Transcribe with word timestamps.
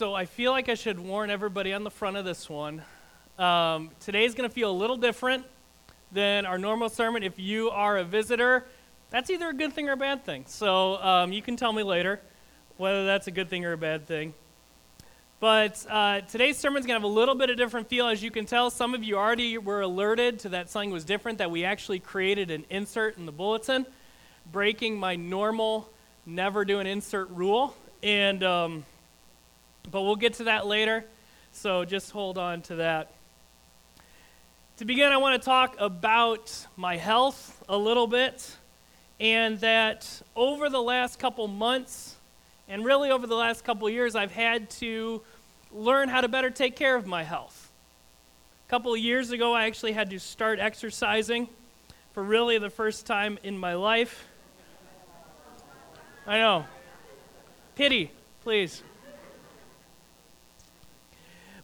so 0.00 0.14
I 0.14 0.24
feel 0.24 0.50
like 0.50 0.70
I 0.70 0.76
should 0.76 0.98
warn 0.98 1.28
everybody 1.28 1.74
on 1.74 1.84
the 1.84 1.90
front 1.90 2.16
of 2.16 2.24
this 2.24 2.48
one. 2.48 2.80
Um, 3.38 3.90
today's 4.00 4.34
going 4.34 4.48
to 4.48 4.54
feel 4.54 4.70
a 4.70 4.72
little 4.72 4.96
different 4.96 5.44
than 6.10 6.46
our 6.46 6.56
normal 6.56 6.88
sermon. 6.88 7.22
If 7.22 7.38
you 7.38 7.68
are 7.68 7.98
a 7.98 8.04
visitor, 8.04 8.64
that's 9.10 9.28
either 9.28 9.50
a 9.50 9.52
good 9.52 9.74
thing 9.74 9.90
or 9.90 9.92
a 9.92 9.98
bad 9.98 10.24
thing. 10.24 10.44
So 10.46 10.96
um, 11.02 11.34
you 11.34 11.42
can 11.42 11.54
tell 11.54 11.74
me 11.74 11.82
later 11.82 12.18
whether 12.78 13.04
that's 13.04 13.26
a 13.26 13.30
good 13.30 13.50
thing 13.50 13.66
or 13.66 13.72
a 13.74 13.76
bad 13.76 14.06
thing. 14.06 14.32
But 15.38 15.84
uh, 15.86 16.22
today's 16.22 16.56
sermon 16.56 16.80
is 16.80 16.86
going 16.86 16.98
to 16.98 17.06
have 17.06 17.12
a 17.12 17.14
little 17.14 17.34
bit 17.34 17.50
of 17.50 17.58
different 17.58 17.90
feel. 17.90 18.08
As 18.08 18.22
you 18.22 18.30
can 18.30 18.46
tell, 18.46 18.70
some 18.70 18.94
of 18.94 19.04
you 19.04 19.18
already 19.18 19.58
were 19.58 19.82
alerted 19.82 20.38
to 20.38 20.48
that 20.48 20.70
something 20.70 20.92
was 20.92 21.04
different, 21.04 21.36
that 21.36 21.50
we 21.50 21.66
actually 21.66 21.98
created 21.98 22.50
an 22.50 22.64
insert 22.70 23.18
in 23.18 23.26
the 23.26 23.32
bulletin, 23.32 23.84
breaking 24.50 24.98
my 24.98 25.16
normal 25.16 25.90
never 26.24 26.64
do 26.64 26.78
an 26.78 26.86
insert 26.86 27.28
rule. 27.28 27.76
And, 28.02 28.42
um, 28.42 28.86
but 29.90 30.02
we'll 30.02 30.16
get 30.16 30.34
to 30.34 30.44
that 30.44 30.66
later. 30.66 31.04
So 31.52 31.84
just 31.84 32.10
hold 32.10 32.38
on 32.38 32.62
to 32.62 32.76
that. 32.76 33.12
To 34.78 34.84
begin, 34.84 35.12
I 35.12 35.18
want 35.18 35.40
to 35.40 35.44
talk 35.44 35.76
about 35.78 36.66
my 36.76 36.96
health 36.96 37.62
a 37.68 37.76
little 37.76 38.06
bit, 38.06 38.56
and 39.18 39.60
that 39.60 40.22
over 40.34 40.70
the 40.70 40.80
last 40.80 41.18
couple 41.18 41.46
months, 41.48 42.16
and 42.68 42.84
really 42.84 43.10
over 43.10 43.26
the 43.26 43.36
last 43.36 43.62
couple 43.62 43.90
years, 43.90 44.16
I've 44.16 44.32
had 44.32 44.70
to 44.70 45.20
learn 45.72 46.08
how 46.08 46.20
to 46.22 46.28
better 46.28 46.50
take 46.50 46.76
care 46.76 46.96
of 46.96 47.06
my 47.06 47.22
health. 47.22 47.70
A 48.66 48.70
couple 48.70 48.94
of 48.94 48.98
years 48.98 49.32
ago, 49.32 49.52
I 49.52 49.66
actually 49.66 49.92
had 49.92 50.10
to 50.10 50.18
start 50.18 50.58
exercising 50.58 51.48
for 52.12 52.22
really 52.22 52.58
the 52.58 52.70
first 52.70 53.06
time 53.06 53.38
in 53.42 53.58
my 53.58 53.74
life. 53.74 54.26
I 56.26 56.38
know. 56.38 56.64
Pity, 57.74 58.10
please. 58.42 58.82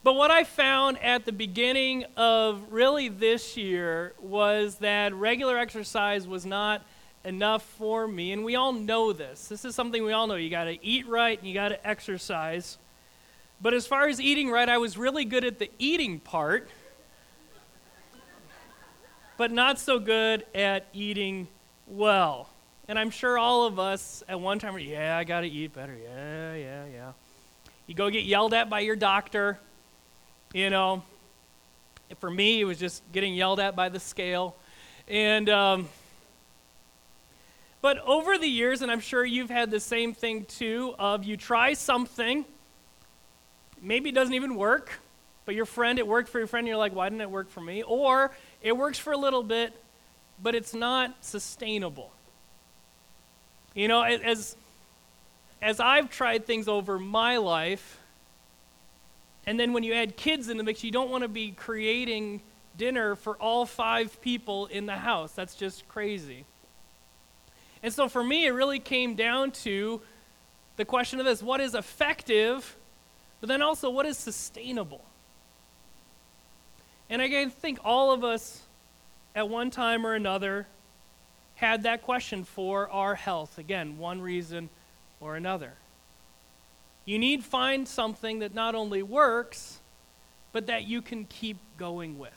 But 0.07 0.15
what 0.15 0.31
I 0.31 0.45
found 0.45 1.03
at 1.03 1.25
the 1.25 1.33
beginning 1.33 2.05
of 2.17 2.71
really 2.71 3.09
this 3.09 3.57
year 3.57 4.15
was 4.21 4.77
that 4.77 5.13
regular 5.13 5.59
exercise 5.59 6.29
was 6.29 6.47
not 6.47 6.83
enough 7.25 7.65
for 7.65 8.07
me. 8.07 8.31
And 8.31 8.45
we 8.45 8.55
all 8.55 8.73
know 8.73 9.13
this. 9.13 9.49
This 9.49 9.65
is 9.65 9.75
something 9.75 10.05
we 10.05 10.13
all 10.13 10.29
know. 10.29 10.37
You 10.37 10.49
got 10.49 10.67
to 10.67 10.79
eat 10.81 11.09
right 11.09 11.37
and 11.37 11.49
you 11.49 11.55
got 11.55 11.71
to 11.71 11.85
exercise. 11.85 12.79
But 13.61 13.75
as 13.75 13.89
far 13.89 14.07
as 14.07 14.21
eating 14.21 14.49
right, 14.49 14.69
I 14.69 14.79
was 14.79 14.97
really 14.97 15.25
good 15.25 15.45
at 15.45 15.59
the 15.59 15.73
eating 15.77 16.21
part, 16.21 16.71
but 19.37 19.51
not 19.51 19.81
so 19.81 19.99
good 19.99 20.47
at 20.55 20.87
eating 20.93 21.49
well. 21.89 22.49
And 22.87 22.97
I'm 22.97 23.11
sure 23.11 23.39
all 23.39 23.67
of 23.67 23.81
us 23.81 24.23
at 24.29 24.41
one 24.41 24.61
time 24.61 24.73
were, 24.73 24.79
yeah, 24.79 25.19
I 25.19 25.25
got 25.25 25.41
to 25.41 25.49
eat 25.49 25.75
better. 25.75 25.97
Yeah, 26.01 26.55
yeah, 26.55 26.85
yeah. 26.95 27.13
You 27.89 27.97
go 27.97 28.09
get 28.09 28.23
yelled 28.23 28.55
at 28.55 28.71
by 28.71 28.79
your 28.81 28.95
doctor, 28.95 29.59
you 30.53 30.71
know. 30.71 31.03
For 32.19 32.31
me, 32.31 32.61
it 32.61 32.65
was 32.65 32.79
just 32.79 33.03
getting 33.13 33.35
yelled 33.35 33.59
at 33.59 33.75
by 33.75 33.89
the 33.89 33.99
scale. 33.99 34.55
And, 35.09 35.49
um, 35.49 35.89
but 37.83 37.99
over 37.99 38.39
the 38.39 38.47
years, 38.47 38.81
and 38.81 38.93
I'm 38.93 39.01
sure 39.01 39.25
you've 39.25 39.51
had 39.51 39.73
the 39.73 39.81
same 39.81 40.15
thing 40.15 40.45
too, 40.45 40.95
of 40.99 41.25
you 41.25 41.37
try 41.37 41.75
something 41.75 42.45
maybe 43.81 44.11
it 44.11 44.15
doesn't 44.15 44.35
even 44.35 44.57
work, 44.57 45.01
but 45.45 45.55
your 45.55 45.65
friend, 45.65 45.99
it 45.99 46.07
worked 46.07 46.29
for 46.29 46.39
your 46.39 46.47
friend, 46.47 46.65
and 46.65 46.69
you're 46.69 46.77
like, 46.77 46.95
why 46.95 47.09
didn't 47.09 47.21
it 47.21 47.31
work 47.31 47.51
for 47.51 47.61
me? 47.61 47.83
Or 47.83 48.33
it 48.63 48.77
works 48.77 48.99
for 48.99 49.13
a 49.13 49.17
little 49.17 49.43
bit, 49.43 49.73
but 50.43 50.55
it's 50.55 50.75
not 50.75 51.15
sustainable. 51.21 52.11
You 53.75 53.89
know, 53.89 54.03
as, 54.03 54.57
as 55.63 55.81
I've 55.81 56.11
tried 56.11 56.47
things 56.47 56.67
over 56.67 56.99
my 56.99 57.37
life, 57.37 58.01
and 59.47 59.59
then 59.59 59.73
when 59.73 59.83
you 59.83 59.95
add 59.95 60.17
kids 60.17 60.49
in 60.49 60.57
the 60.57 60.65
mix, 60.65 60.83
you 60.83 60.91
don't 60.91 61.11
want 61.11 61.23
to 61.23 61.29
be 61.29 61.53
creating 61.53 62.43
dinner 62.77 63.15
for 63.15 63.37
all 63.37 63.65
five 63.65 64.21
people 64.21 64.67
in 64.67 64.87
the 64.87 64.97
house. 64.97 65.33
That's 65.33 65.55
just 65.55 65.87
crazy. 65.89 66.45
And 67.83 67.93
so 67.93 68.09
for 68.09 68.23
me, 68.23 68.47
it 68.47 68.51
really 68.51 68.81
came 68.81 69.15
down 69.15 69.53
to 69.53 70.03
the 70.77 70.85
question 70.85 71.21
of 71.21 71.25
this 71.27 71.43
what 71.43 71.61
is 71.61 71.75
effective 71.75 72.77
but 73.41 73.49
then 73.49 73.63
also, 73.63 73.91
what 73.91 74.07
is 74.07 74.17
sustainable? 74.17 75.05
And 77.09 77.23
I 77.23 77.49
think 77.49 77.79
all 77.85 78.13
of 78.13 78.25
us, 78.25 78.63
at 79.35 79.49
one 79.49 79.71
time 79.71 80.07
or 80.07 80.15
another, 80.15 80.67
had 81.55 81.85
that 81.85 82.03
question 82.03 82.45
for 82.45 82.91
our 82.91 83.15
health. 83.15 83.59
Again, 83.59 83.99
one 83.99 84.21
reason 84.21 84.69
or 85.21 85.37
another. 85.37 85.75
You 87.07 87.19
need 87.19 87.45
find 87.45 87.89
something 87.89 88.41
that 88.41 88.53
not 88.53 88.75
only 88.75 89.03
works, 89.03 89.79
but 90.53 90.67
that 90.67 90.87
you 90.87 91.01
can 91.01 91.25
keep 91.25 91.57
going 91.79 92.19
with. 92.19 92.33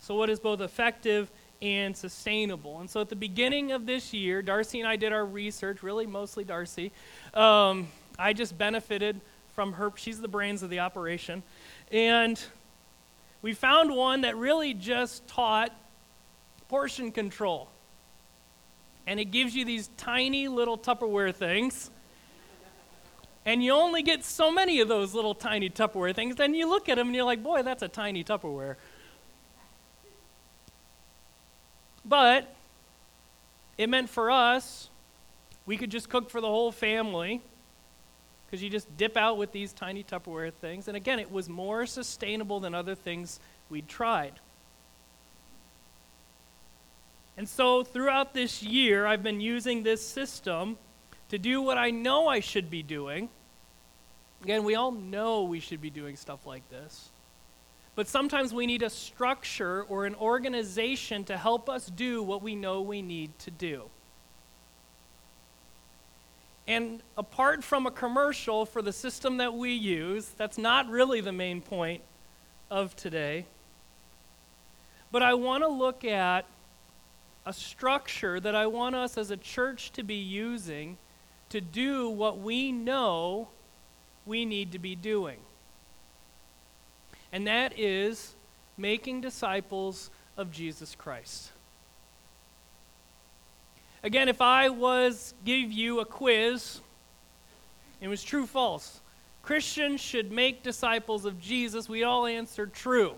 So, 0.00 0.14
what 0.14 0.30
is 0.30 0.38
both 0.38 0.60
effective 0.60 1.30
and 1.60 1.96
sustainable? 1.96 2.78
And 2.78 2.88
so, 2.88 3.00
at 3.00 3.08
the 3.08 3.16
beginning 3.16 3.72
of 3.72 3.84
this 3.84 4.14
year, 4.14 4.40
Darcy 4.40 4.78
and 4.78 4.88
I 4.88 4.94
did 4.94 5.12
our 5.12 5.26
research, 5.26 5.82
really 5.82 6.06
mostly 6.06 6.44
Darcy. 6.44 6.92
Um, 7.34 7.88
I 8.18 8.32
just 8.32 8.56
benefited 8.56 9.20
from 9.54 9.72
her. 9.72 9.90
She's 9.96 10.20
the 10.20 10.28
brains 10.28 10.62
of 10.62 10.70
the 10.70 10.78
operation. 10.78 11.42
And 11.90 12.40
we 13.42 13.52
found 13.52 13.94
one 13.94 14.20
that 14.20 14.36
really 14.36 14.74
just 14.74 15.26
taught 15.26 15.72
portion 16.68 17.10
control. 17.10 17.68
And 19.06 19.18
it 19.18 19.26
gives 19.26 19.56
you 19.56 19.64
these 19.64 19.88
tiny 19.96 20.46
little 20.46 20.78
Tupperware 20.78 21.34
things. 21.34 21.90
And 23.46 23.62
you 23.62 23.72
only 23.72 24.02
get 24.02 24.24
so 24.24 24.50
many 24.50 24.80
of 24.80 24.88
those 24.88 25.14
little 25.14 25.34
tiny 25.34 25.70
Tupperware 25.70 26.12
things. 26.12 26.34
Then 26.34 26.52
you 26.52 26.68
look 26.68 26.88
at 26.88 26.96
them 26.96 27.06
and 27.06 27.14
you're 27.14 27.24
like, 27.24 27.44
boy, 27.44 27.62
that's 27.62 27.82
a 27.82 27.88
tiny 27.88 28.24
Tupperware. 28.24 28.74
But 32.04 32.52
it 33.78 33.88
meant 33.88 34.10
for 34.10 34.32
us, 34.32 34.90
we 35.64 35.76
could 35.76 35.90
just 35.90 36.08
cook 36.08 36.28
for 36.28 36.40
the 36.40 36.48
whole 36.48 36.72
family 36.72 37.40
because 38.46 38.62
you 38.62 38.68
just 38.68 38.96
dip 38.96 39.16
out 39.16 39.38
with 39.38 39.52
these 39.52 39.72
tiny 39.72 40.02
Tupperware 40.02 40.52
things. 40.52 40.88
And 40.88 40.96
again, 40.96 41.20
it 41.20 41.30
was 41.30 41.48
more 41.48 41.86
sustainable 41.86 42.58
than 42.58 42.74
other 42.74 42.96
things 42.96 43.38
we'd 43.70 43.88
tried. 43.88 44.34
And 47.36 47.48
so 47.48 47.84
throughout 47.84 48.34
this 48.34 48.62
year, 48.62 49.06
I've 49.06 49.22
been 49.22 49.40
using 49.40 49.84
this 49.84 50.04
system 50.04 50.78
to 51.28 51.38
do 51.38 51.60
what 51.60 51.76
I 51.78 51.90
know 51.90 52.28
I 52.28 52.40
should 52.40 52.70
be 52.70 52.82
doing. 52.82 53.28
Again, 54.42 54.64
we 54.64 54.74
all 54.74 54.92
know 54.92 55.44
we 55.44 55.60
should 55.60 55.80
be 55.80 55.90
doing 55.90 56.16
stuff 56.16 56.46
like 56.46 56.68
this. 56.70 57.08
But 57.94 58.08
sometimes 58.08 58.52
we 58.52 58.66
need 58.66 58.82
a 58.82 58.90
structure 58.90 59.84
or 59.84 60.04
an 60.04 60.14
organization 60.16 61.24
to 61.24 61.36
help 61.36 61.70
us 61.70 61.86
do 61.86 62.22
what 62.22 62.42
we 62.42 62.54
know 62.54 62.82
we 62.82 63.00
need 63.00 63.38
to 63.40 63.50
do. 63.50 63.84
And 66.68 67.00
apart 67.16 67.64
from 67.64 67.86
a 67.86 67.90
commercial 67.90 68.66
for 68.66 68.82
the 68.82 68.92
system 68.92 69.38
that 69.38 69.54
we 69.54 69.72
use, 69.72 70.28
that's 70.36 70.58
not 70.58 70.88
really 70.90 71.20
the 71.20 71.32
main 71.32 71.62
point 71.62 72.02
of 72.70 72.94
today. 72.96 73.46
But 75.12 75.22
I 75.22 75.34
want 75.34 75.62
to 75.62 75.68
look 75.68 76.04
at 76.04 76.44
a 77.46 77.52
structure 77.52 78.40
that 78.40 78.54
I 78.54 78.66
want 78.66 78.96
us 78.96 79.16
as 79.16 79.30
a 79.30 79.36
church 79.36 79.92
to 79.92 80.02
be 80.02 80.16
using 80.16 80.98
to 81.48 81.60
do 81.60 82.10
what 82.10 82.40
we 82.40 82.72
know 82.72 83.48
we 84.26 84.44
need 84.44 84.72
to 84.72 84.78
be 84.78 84.94
doing. 84.94 85.38
And 87.32 87.46
that 87.46 87.78
is 87.78 88.34
making 88.76 89.20
disciples 89.20 90.10
of 90.36 90.50
Jesus 90.50 90.94
Christ. 90.94 91.50
Again, 94.02 94.28
if 94.28 94.40
I 94.40 94.68
was 94.68 95.34
give 95.44 95.72
you 95.72 96.00
a 96.00 96.04
quiz, 96.04 96.80
it 98.00 98.08
was 98.08 98.22
true 98.22 98.46
false. 98.46 99.00
Christians 99.42 100.00
should 100.00 100.32
make 100.32 100.62
disciples 100.62 101.24
of 101.24 101.40
Jesus. 101.40 101.88
We 101.88 102.02
all 102.02 102.26
answer 102.26 102.66
true. 102.66 103.14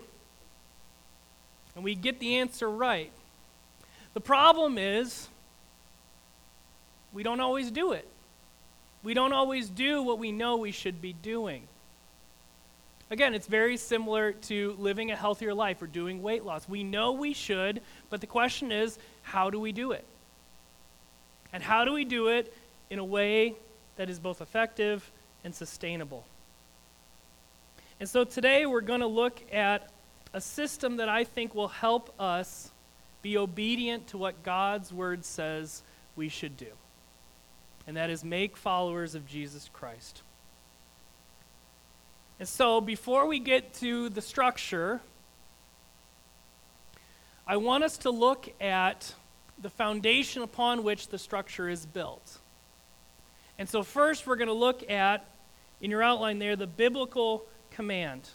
And 1.75 1.83
we 1.83 1.95
get 1.95 2.19
the 2.19 2.37
answer 2.37 2.69
right. 2.69 3.11
The 4.13 4.21
problem 4.21 4.77
is 4.77 5.27
we 7.13 7.23
don't 7.23 7.39
always 7.39 7.71
do 7.71 7.93
it. 7.93 8.07
We 9.03 9.13
don't 9.13 9.33
always 9.33 9.69
do 9.69 10.03
what 10.03 10.19
we 10.19 10.31
know 10.31 10.57
we 10.57 10.71
should 10.71 11.01
be 11.01 11.13
doing. 11.13 11.63
Again, 13.11 13.33
it's 13.33 13.47
very 13.47 13.77
similar 13.77 14.33
to 14.33 14.75
living 14.77 15.09
a 15.09 15.15
healthier 15.15 15.53
life 15.53 15.81
or 15.81 15.87
doing 15.87 16.21
weight 16.21 16.43
loss. 16.45 16.69
We 16.69 16.83
know 16.83 17.13
we 17.13 17.33
should, 17.33 17.81
but 18.09 18.21
the 18.21 18.27
question 18.27 18.71
is, 18.71 18.99
how 19.23 19.49
do 19.49 19.59
we 19.59 19.71
do 19.71 19.93
it? 19.93 20.05
And 21.51 21.63
how 21.63 21.85
do 21.85 21.93
we 21.93 22.05
do 22.05 22.27
it 22.27 22.53
in 22.89 22.99
a 22.99 23.03
way 23.03 23.55
that 23.95 24.09
is 24.09 24.19
both 24.19 24.41
effective 24.41 25.09
and 25.43 25.55
sustainable? 25.55 26.23
And 27.99 28.07
so 28.07 28.23
today 28.23 28.65
we're 28.65 28.81
going 28.81 28.99
to 28.99 29.07
look 29.07 29.41
at 29.51 29.89
a 30.33 30.39
system 30.39 30.97
that 30.97 31.09
I 31.09 31.23
think 31.23 31.55
will 31.55 31.67
help 31.67 32.13
us 32.19 32.69
be 33.23 33.37
obedient 33.37 34.07
to 34.07 34.17
what 34.17 34.43
God's 34.43 34.93
word 34.93 35.25
says 35.25 35.81
we 36.15 36.29
should 36.29 36.55
do. 36.55 36.67
And 37.89 37.97
that 37.97 38.11
is 38.11 38.23
make 38.23 38.55
followers 38.55 39.15
of 39.15 39.25
Jesus 39.25 39.67
Christ. 39.73 40.21
And 42.37 42.47
so, 42.47 42.81
before 42.81 43.25
we 43.25 43.39
get 43.39 43.73
to 43.79 44.09
the 44.09 44.21
structure, 44.21 45.01
I 47.47 47.57
want 47.57 47.83
us 47.83 47.97
to 47.97 48.11
look 48.11 48.47
at 48.61 49.15
the 49.59 49.71
foundation 49.71 50.43
upon 50.43 50.83
which 50.83 51.07
the 51.07 51.17
structure 51.17 51.67
is 51.67 51.87
built. 51.87 52.37
And 53.57 53.67
so, 53.67 53.81
first, 53.81 54.27
we're 54.27 54.35
going 54.35 54.49
to 54.49 54.53
look 54.53 54.87
at, 54.91 55.25
in 55.81 55.89
your 55.89 56.03
outline 56.03 56.37
there, 56.37 56.55
the 56.55 56.67
biblical 56.67 57.43
command. 57.71 58.29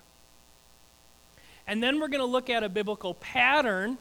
And 1.68 1.80
then 1.80 2.00
we're 2.00 2.08
going 2.08 2.18
to 2.18 2.24
look 2.24 2.50
at 2.50 2.64
a 2.64 2.68
biblical 2.68 3.14
pattern 3.14 3.98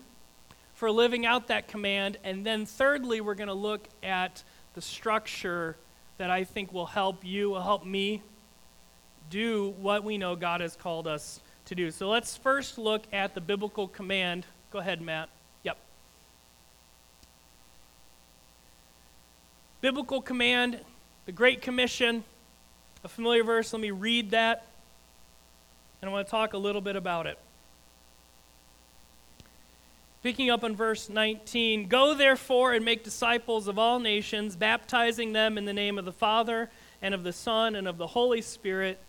for 0.74 0.90
living 0.90 1.28
out 1.28 1.50
that 1.50 1.68
command. 1.68 2.18
And 2.24 2.44
then, 2.44 2.66
thirdly, 2.66 3.22
we're 3.22 3.36
going 3.36 3.50
to 3.50 3.54
look 3.54 3.88
at 4.02 4.44
the 4.74 4.82
structure 4.82 5.76
that 6.18 6.30
I 6.30 6.44
think 6.44 6.74
will 6.74 6.86
help 6.86 7.26
you, 7.26 7.52
will 7.52 7.62
help 7.62 7.86
me 7.86 8.22
do 9.30 9.74
what 9.80 10.04
we 10.04 10.18
know 10.18 10.36
God 10.36 10.62
has 10.62 10.76
called 10.76 11.08
us 11.08 11.40
to 11.66 11.76
do. 11.76 11.92
So 11.92 12.10
let's 12.10 12.38
first 12.38 12.78
look 12.78 13.04
at 13.12 13.34
the 13.34 13.42
biblical 13.42 13.88
command. 13.88 14.46
Go 14.72 14.80
ahead, 14.80 15.02
Matt. 15.02 15.30
Yep. 15.64 15.78
Biblical 19.82 20.22
command, 20.22 20.80
the 21.26 21.32
Great 21.32 21.62
Commission, 21.62 22.24
a 23.04 23.08
familiar 23.08 23.44
verse. 23.44 23.74
Let 23.74 23.82
me 23.82 23.92
read 23.92 24.32
that. 24.32 24.66
And 26.02 26.10
I 26.10 26.14
want 26.14 26.28
to 26.28 26.32
talk 26.32 26.54
a 26.54 26.58
little 26.58 26.82
bit 26.82 26.96
about 26.96 27.28
it. 27.28 27.40
Picking 30.24 30.50
up 30.50 30.64
on 30.64 30.74
verse 30.74 31.10
19 31.10 31.90
Go 31.90 32.14
therefore 32.14 32.72
and 32.72 32.86
make 32.86 33.04
disciples 33.04 33.68
of 33.68 33.78
all 33.78 34.00
nations, 34.00 34.56
baptizing 34.56 35.34
them 35.34 35.58
in 35.58 35.66
the 35.66 35.74
name 35.74 36.00
of 36.00 36.06
the 36.06 36.14
Father, 36.14 36.70
and 37.02 37.14
of 37.14 37.24
the 37.24 37.34
Son, 37.34 37.76
and 37.76 37.90
of 37.90 37.98
the 37.98 38.08
Holy 38.08 38.42
Spirit, 38.42 39.00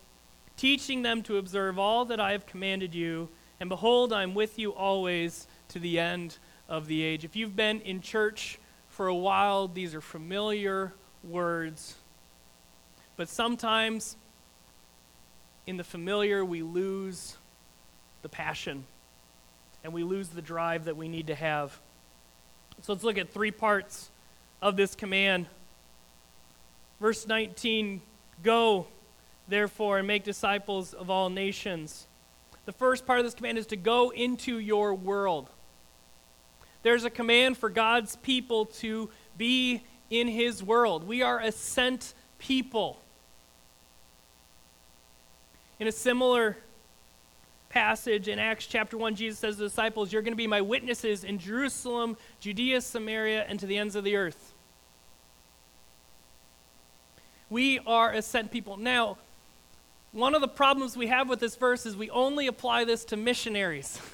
teaching 0.57 1.03
them 1.03 1.23
to 1.23 1.39
observe 1.39 1.79
all 1.79 2.05
that 2.07 2.19
I 2.19 2.33
have 2.33 2.47
commanded 2.47 2.97
you. 2.97 3.29
And 3.61 3.69
behold, 3.69 4.13
I 4.13 4.25
am 4.25 4.35
with 4.35 4.59
you 4.59 4.75
always 4.75 5.47
to 5.69 5.79
the 5.79 6.01
end 6.01 6.37
of 6.69 6.89
the 6.89 7.03
age. 7.05 7.25
If 7.25 7.37
you've 7.37 7.55
been 7.55 7.81
in 7.83 8.01
church 8.01 8.59
for 8.89 9.07
a 9.07 9.15
while, 9.15 9.69
these 9.69 9.95
are 9.95 10.01
familiar 10.01 10.93
words. 11.23 11.95
But 13.17 13.29
sometimes 13.29 14.17
in 15.65 15.77
the 15.77 15.85
familiar, 15.85 16.45
we 16.45 16.63
lose 16.63 17.37
the 18.23 18.29
passion 18.29 18.85
and 19.85 19.93
we 19.93 20.03
lose 20.03 20.31
the 20.31 20.43
drive 20.43 20.87
that 20.87 20.97
we 20.97 21.07
need 21.09 21.27
to 21.29 21.35
have. 21.35 21.79
So 22.81 22.95
let's 22.95 23.05
look 23.05 23.19
at 23.19 23.33
three 23.33 23.51
parts 23.51 24.11
of 24.61 24.77
this 24.77 24.95
command. 24.95 25.47
Verse 27.01 27.27
19 27.27 28.01
Go, 28.43 28.87
therefore, 29.47 29.99
and 29.99 30.09
make 30.09 30.25
disciples 30.25 30.93
of 30.93 31.11
all 31.11 31.31
nations. 31.31 32.07
The 32.65 32.73
first 32.73 33.07
part 33.07 33.21
of 33.21 33.27
this 33.27 33.35
command 33.35 33.59
is 33.59 33.67
to 33.67 33.77
go 33.77 34.11
into 34.11 34.59
your 34.59 34.95
world. 34.95 35.49
There's 36.83 37.05
a 37.05 37.11
command 37.11 37.57
for 37.59 37.71
God's 37.71 38.17
people 38.17 38.67
to 38.67 39.11
be 39.37 39.85
in 40.11 40.29
his 40.29 40.63
world. 40.63 41.07
We 41.07 41.23
are 41.23 41.41
a 41.41 41.53
sent 41.53 42.15
people. 42.39 43.01
In 45.79 45.87
a 45.87 45.93
similar 45.93 46.57
passage 47.75 48.29
in 48.29 48.39
Acts 48.39 48.67
chapter 48.67 48.97
1, 48.97 49.17
Jesus 49.17 49.41
says 49.41 49.57
to 49.57 49.63
the 49.63 49.69
disciples, 49.69 50.13
You're 50.13 50.23
going 50.23 50.33
to 50.33 50.37
be 50.37 50.47
my 50.47 50.61
witnesses 50.61 51.25
in 51.25 51.41
Jerusalem, 51.41 52.17
Judea, 52.39 52.81
Samaria, 52.81 53.45
and 53.49 53.59
to 53.59 53.67
the 53.67 53.77
ends 53.77 53.97
of 53.97 54.05
the 54.05 54.15
earth. 54.15 54.55
We 57.51 57.81
are 57.81 58.13
a 58.13 58.23
sent 58.23 58.53
people. 58.53 58.77
Now, 58.77 59.19
one 60.13 60.37
of 60.37 60.41
the 60.41 60.49
problems 60.49 60.97
we 60.97 61.09
have 61.09 61.29
with 61.29 61.41
this 61.41 61.57
verse 61.57 61.85
is 61.85 61.97
we 61.97 62.09
only 62.11 62.47
apply 62.47 62.85
this 62.85 63.05
to 63.07 63.17
missionaries. 63.17 64.01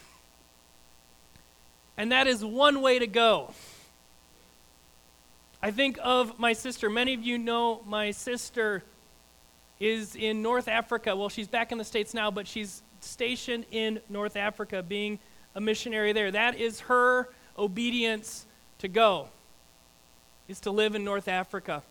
And 1.96 2.12
that 2.12 2.26
is 2.26 2.42
one 2.42 2.80
way 2.80 2.98
to 2.98 3.06
go. 3.06 3.52
I 5.62 5.70
think 5.70 5.98
of 6.02 6.38
my 6.38 6.54
sister. 6.54 6.88
Many 6.88 7.12
of 7.12 7.22
you 7.22 7.36
know 7.36 7.82
my 7.84 8.12
sister 8.12 8.82
is 9.78 10.16
in 10.16 10.40
North 10.40 10.66
Africa. 10.66 11.14
Well, 11.14 11.28
she's 11.28 11.48
back 11.48 11.72
in 11.72 11.76
the 11.76 11.84
States 11.84 12.14
now, 12.14 12.30
but 12.30 12.48
she's 12.48 12.80
stationed 13.00 13.66
in 13.70 14.00
North 14.08 14.36
Africa, 14.36 14.82
being 14.82 15.18
a 15.54 15.60
missionary 15.60 16.12
there. 16.12 16.30
That 16.30 16.58
is 16.58 16.80
her 16.80 17.28
obedience 17.58 18.46
to 18.78 18.88
go, 18.88 19.28
is 20.48 20.60
to 20.60 20.70
live 20.70 20.94
in 20.94 21.04
North 21.04 21.28
Africa. 21.28 21.82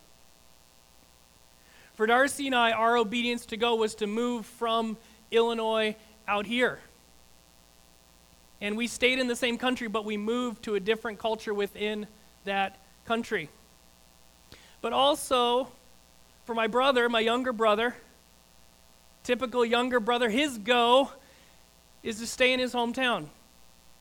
For 1.93 2.07
Darcy 2.07 2.47
and 2.47 2.55
I, 2.55 2.71
our 2.71 2.97
obedience 2.97 3.45
to 3.47 3.57
go 3.57 3.75
was 3.75 3.95
to 3.95 4.07
move 4.07 4.45
from 4.45 4.97
Illinois 5.31 5.95
out 6.27 6.45
here. 6.45 6.79
And 8.61 8.77
we 8.77 8.87
stayed 8.87 9.19
in 9.19 9.27
the 9.27 9.35
same 9.35 9.57
country, 9.57 9.87
but 9.87 10.05
we 10.05 10.17
moved 10.17 10.63
to 10.63 10.75
a 10.75 10.79
different 10.79 11.19
culture 11.19 11.53
within 11.53 12.07
that 12.45 12.77
country. 13.05 13.49
But 14.81 14.93
also, 14.93 15.67
for 16.45 16.53
my 16.55 16.67
brother, 16.67 17.09
my 17.09 17.19
younger 17.19 17.53
brother, 17.53 17.95
typical 19.23 19.65
younger 19.65 19.99
brother, 19.99 20.29
his 20.29 20.57
go 20.57 21.11
is 22.03 22.19
to 22.19 22.27
stay 22.27 22.53
in 22.53 22.59
his 22.59 22.73
hometown. 22.73 23.27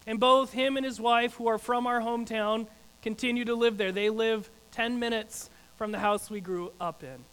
And 0.07 0.19
both 0.19 0.53
him 0.53 0.77
and 0.77 0.87
his 0.87 1.01
wife, 1.01 1.35
who 1.35 1.49
are 1.49 1.59
from 1.59 1.87
our 1.87 2.01
hometown, 2.01 2.67
continue 3.03 3.45
to 3.45 3.55
live 3.55 3.77
there. 3.77 3.93
They 3.93 4.11
live 4.11 4.51
10 4.73 4.99
minutes 4.99 5.51
from 5.77 5.93
the 5.93 5.99
house 5.99 6.31
we 6.31 6.41
grew 6.41 6.73
up 6.81 7.03
in. 7.03 7.25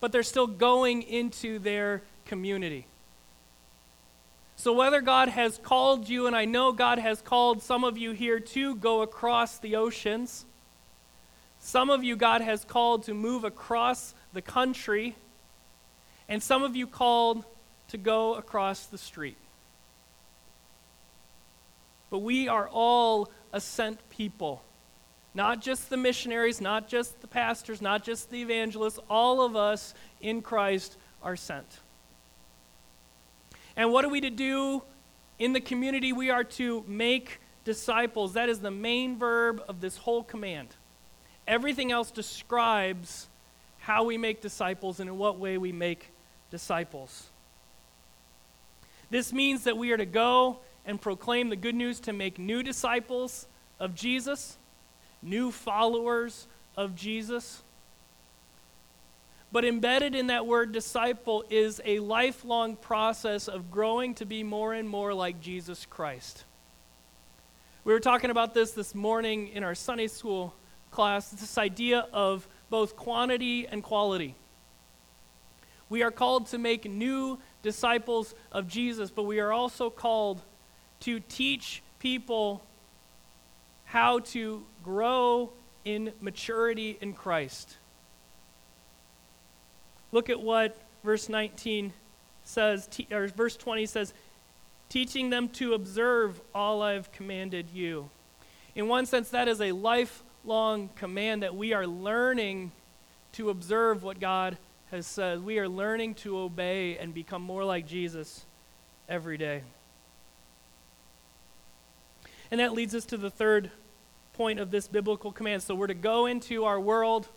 But 0.00 0.12
they're 0.12 0.22
still 0.22 0.46
going 0.46 1.02
into 1.02 1.58
their 1.58 2.02
community. 2.24 2.86
So, 4.56 4.72
whether 4.72 5.00
God 5.00 5.28
has 5.28 5.58
called 5.58 6.08
you, 6.08 6.26
and 6.26 6.34
I 6.34 6.44
know 6.44 6.72
God 6.72 6.98
has 6.98 7.22
called 7.22 7.62
some 7.62 7.84
of 7.84 7.96
you 7.96 8.10
here 8.10 8.40
to 8.40 8.74
go 8.74 9.02
across 9.02 9.58
the 9.58 9.76
oceans, 9.76 10.44
some 11.60 11.90
of 11.90 12.02
you 12.02 12.16
God 12.16 12.40
has 12.40 12.64
called 12.64 13.04
to 13.04 13.14
move 13.14 13.44
across 13.44 14.14
the 14.32 14.42
country 14.42 15.14
and 16.28 16.42
some 16.42 16.62
of 16.62 16.76
you 16.76 16.86
called 16.86 17.44
to 17.88 17.96
go 17.96 18.34
across 18.34 18.86
the 18.86 18.98
street. 18.98 19.38
But 22.10 22.18
we 22.18 22.48
are 22.48 22.68
all 22.68 23.30
a 23.52 23.60
sent 23.60 24.08
people. 24.10 24.62
Not 25.34 25.60
just 25.60 25.90
the 25.90 25.96
missionaries, 25.96 26.60
not 26.60 26.88
just 26.88 27.20
the 27.20 27.26
pastors, 27.26 27.80
not 27.80 28.02
just 28.02 28.30
the 28.30 28.42
evangelists. 28.42 28.98
All 29.08 29.42
of 29.42 29.56
us 29.56 29.94
in 30.20 30.42
Christ 30.42 30.96
are 31.22 31.36
sent. 31.36 31.80
And 33.76 33.92
what 33.92 34.04
are 34.04 34.08
we 34.08 34.20
to 34.22 34.30
do 34.30 34.82
in 35.38 35.52
the 35.52 35.60
community? 35.60 36.12
We 36.12 36.30
are 36.30 36.44
to 36.44 36.84
make 36.88 37.40
disciples. 37.64 38.32
That 38.32 38.48
is 38.48 38.60
the 38.60 38.70
main 38.70 39.18
verb 39.18 39.62
of 39.68 39.80
this 39.80 39.96
whole 39.98 40.24
command. 40.24 40.68
Everything 41.46 41.92
else 41.92 42.10
describes 42.10 43.28
how 43.78 44.04
we 44.04 44.18
make 44.18 44.40
disciples 44.40 45.00
and 45.00 45.08
in 45.08 45.16
what 45.16 45.38
way 45.38 45.58
we 45.58 45.72
make 45.72 46.10
disciples. 46.50 47.28
This 49.10 49.32
means 49.32 49.64
that 49.64 49.76
we 49.76 49.92
are 49.92 49.96
to 49.96 50.06
go 50.06 50.58
and 50.84 51.00
proclaim 51.00 51.48
the 51.48 51.56
good 51.56 51.74
news 51.74 52.00
to 52.00 52.12
make 52.12 52.38
new 52.38 52.62
disciples 52.62 53.46
of 53.80 53.94
Jesus, 53.94 54.56
new 55.22 55.50
followers 55.50 56.46
of 56.76 56.94
Jesus. 56.94 57.62
But 59.50 59.64
embedded 59.64 60.14
in 60.14 60.26
that 60.26 60.46
word 60.46 60.72
disciple 60.72 61.44
is 61.48 61.80
a 61.84 62.00
lifelong 62.00 62.76
process 62.76 63.48
of 63.48 63.70
growing 63.70 64.14
to 64.16 64.26
be 64.26 64.42
more 64.42 64.74
and 64.74 64.88
more 64.88 65.14
like 65.14 65.40
Jesus 65.40 65.86
Christ. 65.86 66.44
We 67.84 67.94
were 67.94 68.00
talking 68.00 68.30
about 68.30 68.52
this 68.52 68.72
this 68.72 68.94
morning 68.94 69.48
in 69.48 69.64
our 69.64 69.74
Sunday 69.74 70.08
school 70.08 70.54
class 70.90 71.30
this 71.30 71.56
idea 71.56 72.06
of 72.12 72.46
both 72.68 72.96
quantity 72.96 73.66
and 73.66 73.82
quality. 73.82 74.34
We 75.88 76.02
are 76.02 76.10
called 76.10 76.46
to 76.48 76.58
make 76.58 76.90
new 76.90 77.38
disciples 77.62 78.34
of 78.52 78.68
Jesus, 78.68 79.10
but 79.10 79.24
we 79.24 79.40
are 79.40 79.52
also 79.52 79.90
called 79.90 80.42
to 81.00 81.20
teach 81.20 81.82
people 81.98 82.62
how 83.84 84.18
to 84.18 84.64
grow 84.82 85.50
in 85.84 86.12
maturity 86.20 86.98
in 87.00 87.14
Christ. 87.14 87.76
Look 90.12 90.28
at 90.28 90.40
what 90.40 90.76
verse 91.04 91.28
19 91.28 91.92
says, 92.44 92.88
or 93.10 93.28
verse 93.28 93.56
20 93.56 93.86
says, 93.86 94.12
teaching 94.88 95.30
them 95.30 95.48
to 95.50 95.74
observe 95.74 96.40
all 96.54 96.82
I've 96.82 97.12
commanded 97.12 97.70
you. 97.72 98.10
In 98.74 98.88
one 98.88 99.06
sense, 99.06 99.30
that 99.30 99.48
is 99.48 99.60
a 99.60 99.72
lifelong 99.72 100.90
command 100.96 101.42
that 101.42 101.54
we 101.54 101.72
are 101.72 101.86
learning 101.86 102.72
to 103.32 103.50
observe 103.50 104.02
what 104.02 104.20
God 104.20 104.56
has 104.90 105.06
said, 105.06 105.44
we 105.44 105.58
are 105.58 105.68
learning 105.68 106.14
to 106.14 106.38
obey 106.38 106.96
and 106.98 107.12
become 107.12 107.42
more 107.42 107.64
like 107.64 107.86
Jesus 107.86 108.46
every 109.08 109.36
day. 109.36 109.62
And 112.50 112.60
that 112.60 112.72
leads 112.72 112.94
us 112.94 113.04
to 113.06 113.16
the 113.16 113.30
third 113.30 113.70
point 114.32 114.58
of 114.58 114.70
this 114.70 114.88
biblical 114.88 115.32
command. 115.32 115.62
So 115.62 115.74
we're 115.74 115.88
to 115.88 115.94
go 115.94 116.26
into 116.26 116.64
our 116.64 116.80
world, 116.80 117.28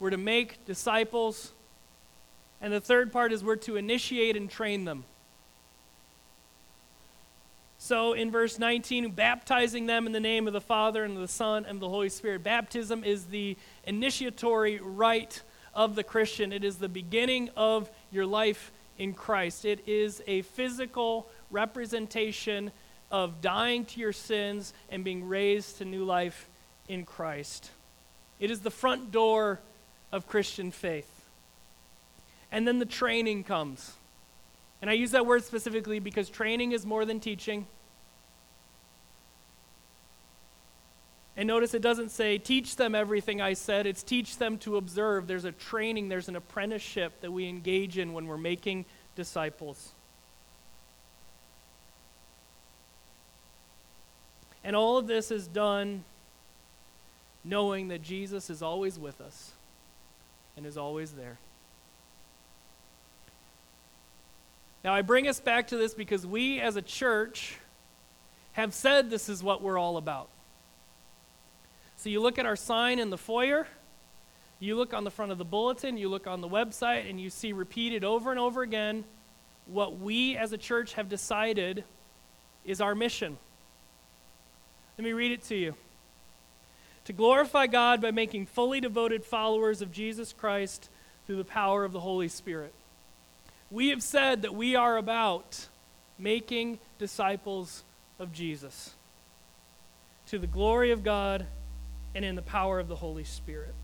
we're 0.00 0.10
to 0.10 0.16
make 0.16 0.64
disciples. 0.64 1.52
And 2.60 2.72
the 2.72 2.80
third 2.80 3.12
part 3.12 3.32
is 3.32 3.44
we're 3.44 3.56
to 3.56 3.76
initiate 3.76 4.36
and 4.36 4.50
train 4.50 4.84
them. 4.84 5.04
So 7.80 8.12
in 8.12 8.32
verse 8.32 8.58
19, 8.58 9.12
baptizing 9.12 9.86
them 9.86 10.06
in 10.06 10.12
the 10.12 10.18
name 10.18 10.48
of 10.48 10.52
the 10.52 10.60
Father 10.60 11.04
and 11.04 11.16
the 11.16 11.28
Son 11.28 11.64
and 11.64 11.78
the 11.78 11.88
Holy 11.88 12.08
Spirit. 12.08 12.42
Baptism 12.42 13.04
is 13.04 13.26
the 13.26 13.56
initiatory 13.84 14.80
rite 14.82 15.42
of 15.74 15.94
the 15.94 16.04
Christian, 16.04 16.52
it 16.52 16.64
is 16.64 16.76
the 16.76 16.88
beginning 16.88 17.50
of 17.56 17.90
your 18.10 18.26
life 18.26 18.72
in 18.98 19.14
Christ. 19.14 19.64
It 19.64 19.86
is 19.86 20.22
a 20.26 20.42
physical 20.42 21.28
representation 21.50 22.70
of 23.10 23.40
dying 23.40 23.84
to 23.86 24.00
your 24.00 24.12
sins 24.12 24.74
and 24.90 25.04
being 25.04 25.26
raised 25.26 25.78
to 25.78 25.84
new 25.84 26.04
life 26.04 26.48
in 26.88 27.04
Christ. 27.04 27.70
It 28.38 28.50
is 28.50 28.60
the 28.60 28.70
front 28.70 29.10
door 29.10 29.60
of 30.12 30.26
Christian 30.26 30.70
faith. 30.70 31.10
And 32.50 32.66
then 32.66 32.78
the 32.78 32.86
training 32.86 33.44
comes. 33.44 33.92
And 34.80 34.90
I 34.90 34.94
use 34.94 35.10
that 35.10 35.26
word 35.26 35.44
specifically 35.44 35.98
because 35.98 36.28
training 36.28 36.72
is 36.72 36.86
more 36.86 37.04
than 37.04 37.20
teaching. 37.20 37.66
And 41.38 41.46
notice 41.46 41.72
it 41.72 41.82
doesn't 41.82 42.10
say, 42.10 42.36
teach 42.36 42.74
them 42.74 42.96
everything 42.96 43.40
I 43.40 43.52
said. 43.52 43.86
It's 43.86 44.02
teach 44.02 44.38
them 44.38 44.58
to 44.58 44.76
observe. 44.76 45.28
There's 45.28 45.44
a 45.44 45.52
training, 45.52 46.08
there's 46.08 46.28
an 46.28 46.34
apprenticeship 46.34 47.20
that 47.20 47.30
we 47.30 47.48
engage 47.48 47.96
in 47.96 48.12
when 48.12 48.26
we're 48.26 48.36
making 48.36 48.86
disciples. 49.14 49.92
And 54.64 54.74
all 54.74 54.98
of 54.98 55.06
this 55.06 55.30
is 55.30 55.46
done 55.46 56.02
knowing 57.44 57.86
that 57.88 58.02
Jesus 58.02 58.50
is 58.50 58.60
always 58.60 58.98
with 58.98 59.20
us 59.20 59.52
and 60.56 60.66
is 60.66 60.76
always 60.76 61.12
there. 61.12 61.38
Now, 64.82 64.92
I 64.92 65.02
bring 65.02 65.28
us 65.28 65.38
back 65.38 65.68
to 65.68 65.76
this 65.76 65.94
because 65.94 66.26
we 66.26 66.60
as 66.60 66.74
a 66.74 66.82
church 66.82 67.58
have 68.54 68.74
said 68.74 69.08
this 69.08 69.28
is 69.28 69.40
what 69.40 69.62
we're 69.62 69.78
all 69.78 69.98
about. 69.98 70.28
So 71.98 72.08
you 72.08 72.20
look 72.20 72.38
at 72.38 72.46
our 72.46 72.54
sign 72.54 73.00
in 73.00 73.10
the 73.10 73.18
foyer, 73.18 73.66
you 74.60 74.76
look 74.76 74.94
on 74.94 75.02
the 75.02 75.10
front 75.10 75.32
of 75.32 75.38
the 75.38 75.44
bulletin, 75.44 75.96
you 75.96 76.08
look 76.08 76.28
on 76.28 76.40
the 76.40 76.48
website, 76.48 77.10
and 77.10 77.20
you 77.20 77.28
see 77.28 77.52
repeated 77.52 78.04
over 78.04 78.30
and 78.30 78.38
over 78.38 78.62
again 78.62 79.02
what 79.66 79.98
we 79.98 80.36
as 80.36 80.52
a 80.52 80.58
church 80.58 80.94
have 80.94 81.08
decided 81.08 81.82
is 82.64 82.80
our 82.80 82.94
mission. 82.94 83.36
Let 84.96 85.04
me 85.04 85.12
read 85.12 85.32
it 85.32 85.42
to 85.46 85.56
you. 85.56 85.74
To 87.06 87.12
glorify 87.12 87.66
God 87.66 88.00
by 88.00 88.12
making 88.12 88.46
fully 88.46 88.80
devoted 88.80 89.24
followers 89.24 89.82
of 89.82 89.90
Jesus 89.90 90.32
Christ 90.32 90.88
through 91.26 91.36
the 91.36 91.44
power 91.44 91.84
of 91.84 91.92
the 91.92 92.00
Holy 92.00 92.28
Spirit. 92.28 92.72
We 93.72 93.88
have 93.88 94.04
said 94.04 94.42
that 94.42 94.54
we 94.54 94.76
are 94.76 94.96
about 94.96 95.66
making 96.16 96.78
disciples 97.00 97.82
of 98.20 98.32
Jesus 98.32 98.94
to 100.28 100.38
the 100.38 100.46
glory 100.46 100.92
of 100.92 101.02
God 101.02 101.46
and 102.14 102.24
in 102.24 102.34
the 102.34 102.42
power 102.42 102.78
of 102.78 102.88
the 102.88 102.96
Holy 102.96 103.24
Spirit. 103.24 103.74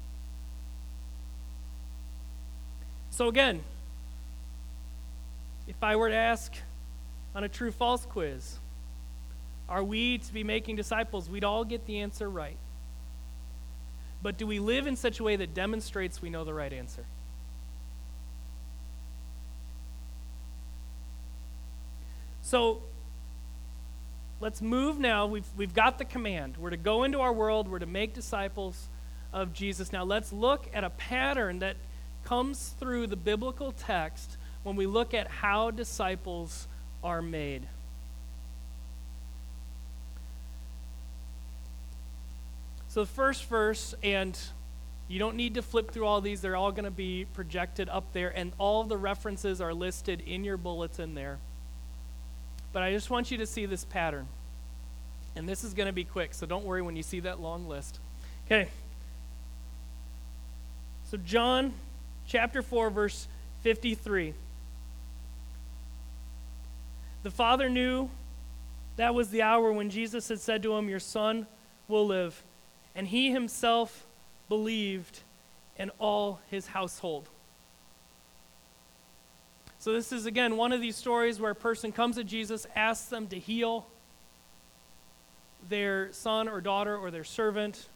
So, 3.11 3.29
again, 3.29 3.63
if 5.69 5.83
I 5.83 5.97
were 5.97 6.09
to 6.09 6.15
ask 6.15 6.53
on 7.35 7.45
a 7.45 7.49
true 7.49 7.71
false 7.71 8.05
quiz, 8.05 8.59
are 9.69 9.83
we 9.83 10.19
to 10.19 10.33
be 10.33 10.45
making 10.45 10.77
disciples? 10.77 11.31
We'd 11.31 11.45
all 11.45 11.65
get 11.65 11.87
the 11.87 12.01
answer 12.01 12.29
right. 12.29 12.57
But 14.23 14.37
do 14.37 14.47
we 14.47 14.59
live 14.59 14.87
in 14.87 14.97
such 14.97 15.21
a 15.21 15.23
way 15.23 15.37
that 15.37 15.55
demonstrates 15.55 16.21
we 16.21 16.31
know 16.31 16.45
the 16.45 16.55
right 16.55 16.73
answer? 16.73 17.05
So 22.43 22.83
let's 24.45 24.61
move 24.61 24.99
now. 24.99 25.25
We've, 25.25 25.49
we've 25.57 25.73
got 25.73 25.97
the 25.97 26.05
command. 26.05 26.59
We're 26.59 26.69
to 26.69 26.77
go 26.77 27.05
into 27.05 27.21
our 27.21 27.33
world, 27.33 27.67
we're 27.67 27.79
to 27.79 27.87
make 27.87 28.13
disciples 28.13 28.91
of 29.33 29.55
Jesus. 29.55 29.91
Now 29.91 30.05
let's 30.05 30.35
look 30.35 30.69
at 30.75 30.85
a 30.85 30.91
pattern 30.91 31.61
that 31.61 31.77
comes 32.25 32.75
through 32.79 33.07
the 33.07 33.17
biblical 33.17 33.73
text 33.73 34.37
when 34.63 34.77
we 34.77 34.87
look 34.87 35.15
at 35.15 35.29
how 35.29 35.71
disciples 35.71 36.69
are 37.03 37.23
made. 37.23 37.67
So, 42.89 43.01
the 43.01 43.11
first 43.11 43.47
verse, 43.47 43.95
and 44.03 44.39
you 45.09 45.19
don't 45.19 45.37
need 45.37 45.55
to 45.55 45.63
flip 45.63 45.91
through 45.91 46.07
all 46.07 46.21
these, 46.21 46.43
they're 46.43 46.55
all 46.55 46.71
going 46.71 46.85
to 46.85 46.91
be 46.91 47.25
projected 47.33 47.89
up 47.89 48.13
there, 48.13 48.29
and 48.29 48.53
all 48.59 48.85
the 48.85 48.99
references 48.99 49.63
are 49.63 49.73
listed 49.73 50.23
in 50.27 50.45
your 50.45 50.59
bulletin 50.59 51.15
there. 51.15 51.39
But 52.75 52.83
I 52.83 52.91
just 52.91 53.09
want 53.09 53.31
you 53.31 53.39
to 53.39 53.47
see 53.47 53.67
this 53.67 53.85
pattern. 53.85 54.27
And 55.37 55.49
this 55.49 55.63
is 55.63 55.75
going 55.75 55.87
to 55.87 55.93
be 55.93 56.03
quick, 56.03 56.35
so 56.35 56.45
don't 56.45 56.65
worry 56.65 56.83
when 56.83 56.97
you 56.97 57.05
see 57.05 57.21
that 57.21 57.41
long 57.41 57.69
list. 57.69 58.01
Okay. 58.47 58.69
So, 61.09 61.17
John 61.17 61.73
chapter 62.27 62.63
4, 62.63 62.91
verse 62.91 63.29
53. 63.63 64.35
The 67.23 67.31
Father 67.31 67.71
knew 67.71 68.11
that 68.97 69.15
was 69.15 69.31
the 69.31 69.43
hour 69.43 69.73
when 69.73 69.89
Jesus 69.89 70.29
had 70.29 70.41
said 70.41 70.63
to 70.65 70.75
him, 70.75 70.89
Your 70.89 71.01
son 71.01 71.47
will 71.87 72.07
live. 72.07 72.43
And 72.97 73.07
he 73.07 73.31
himself 73.31 74.05
believed, 74.49 75.21
and 75.79 75.93
all 76.01 76.41
his 76.51 76.67
household. 76.67 77.29
So, 79.85 79.93
this 79.93 80.13
is 80.13 80.25
again 80.25 80.57
one 80.57 80.73
of 80.73 80.81
these 80.81 80.97
stories 80.97 81.39
where 81.39 81.51
a 81.51 81.55
person 81.55 81.93
comes 81.93 82.17
to 82.17 82.25
Jesus, 82.25 82.67
asks 82.75 83.09
them 83.09 83.27
to 83.27 83.39
heal 83.39 83.87
their 85.69 86.11
son 86.11 86.49
or 86.49 86.63
daughter 86.63 86.97
or 86.97 87.11
their 87.11 87.23
servant. 87.23 87.91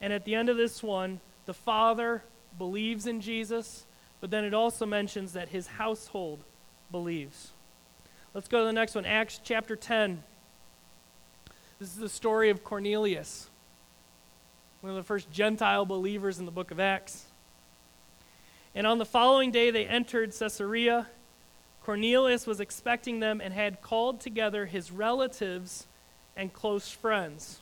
And 0.00 0.12
at 0.12 0.24
the 0.24 0.34
end 0.34 0.48
of 0.48 0.56
this 0.56 0.82
one, 0.82 1.20
the 1.46 1.54
father 1.54 2.24
believes 2.58 3.06
in 3.06 3.20
Jesus, 3.20 3.86
but 4.20 4.32
then 4.32 4.42
it 4.42 4.52
also 4.52 4.84
mentions 4.84 5.34
that 5.34 5.50
his 5.50 5.68
household 5.68 6.42
believes. 6.90 7.52
Let's 8.34 8.48
go 8.48 8.58
to 8.58 8.64
the 8.64 8.72
next 8.72 8.96
one 8.96 9.06
Acts 9.06 9.40
chapter 9.44 9.76
10. 9.76 10.24
This 11.78 11.90
is 11.90 11.98
the 11.98 12.08
story 12.08 12.50
of 12.50 12.64
Cornelius, 12.64 13.48
one 14.80 14.90
of 14.90 14.96
the 14.96 15.04
first 15.04 15.30
Gentile 15.30 15.86
believers 15.86 16.40
in 16.40 16.46
the 16.46 16.50
book 16.50 16.72
of 16.72 16.80
Acts. 16.80 17.26
And 18.74 18.86
on 18.86 18.98
the 18.98 19.04
following 19.04 19.50
day, 19.50 19.70
they 19.70 19.86
entered 19.86 20.32
Caesarea. 20.36 21.06
Cornelius 21.82 22.46
was 22.46 22.60
expecting 22.60 23.20
them 23.20 23.40
and 23.40 23.54
had 23.54 23.82
called 23.82 24.20
together 24.20 24.66
his 24.66 24.90
relatives 24.90 25.86
and 26.36 26.52
close 26.52 26.90
friends. 26.90 27.60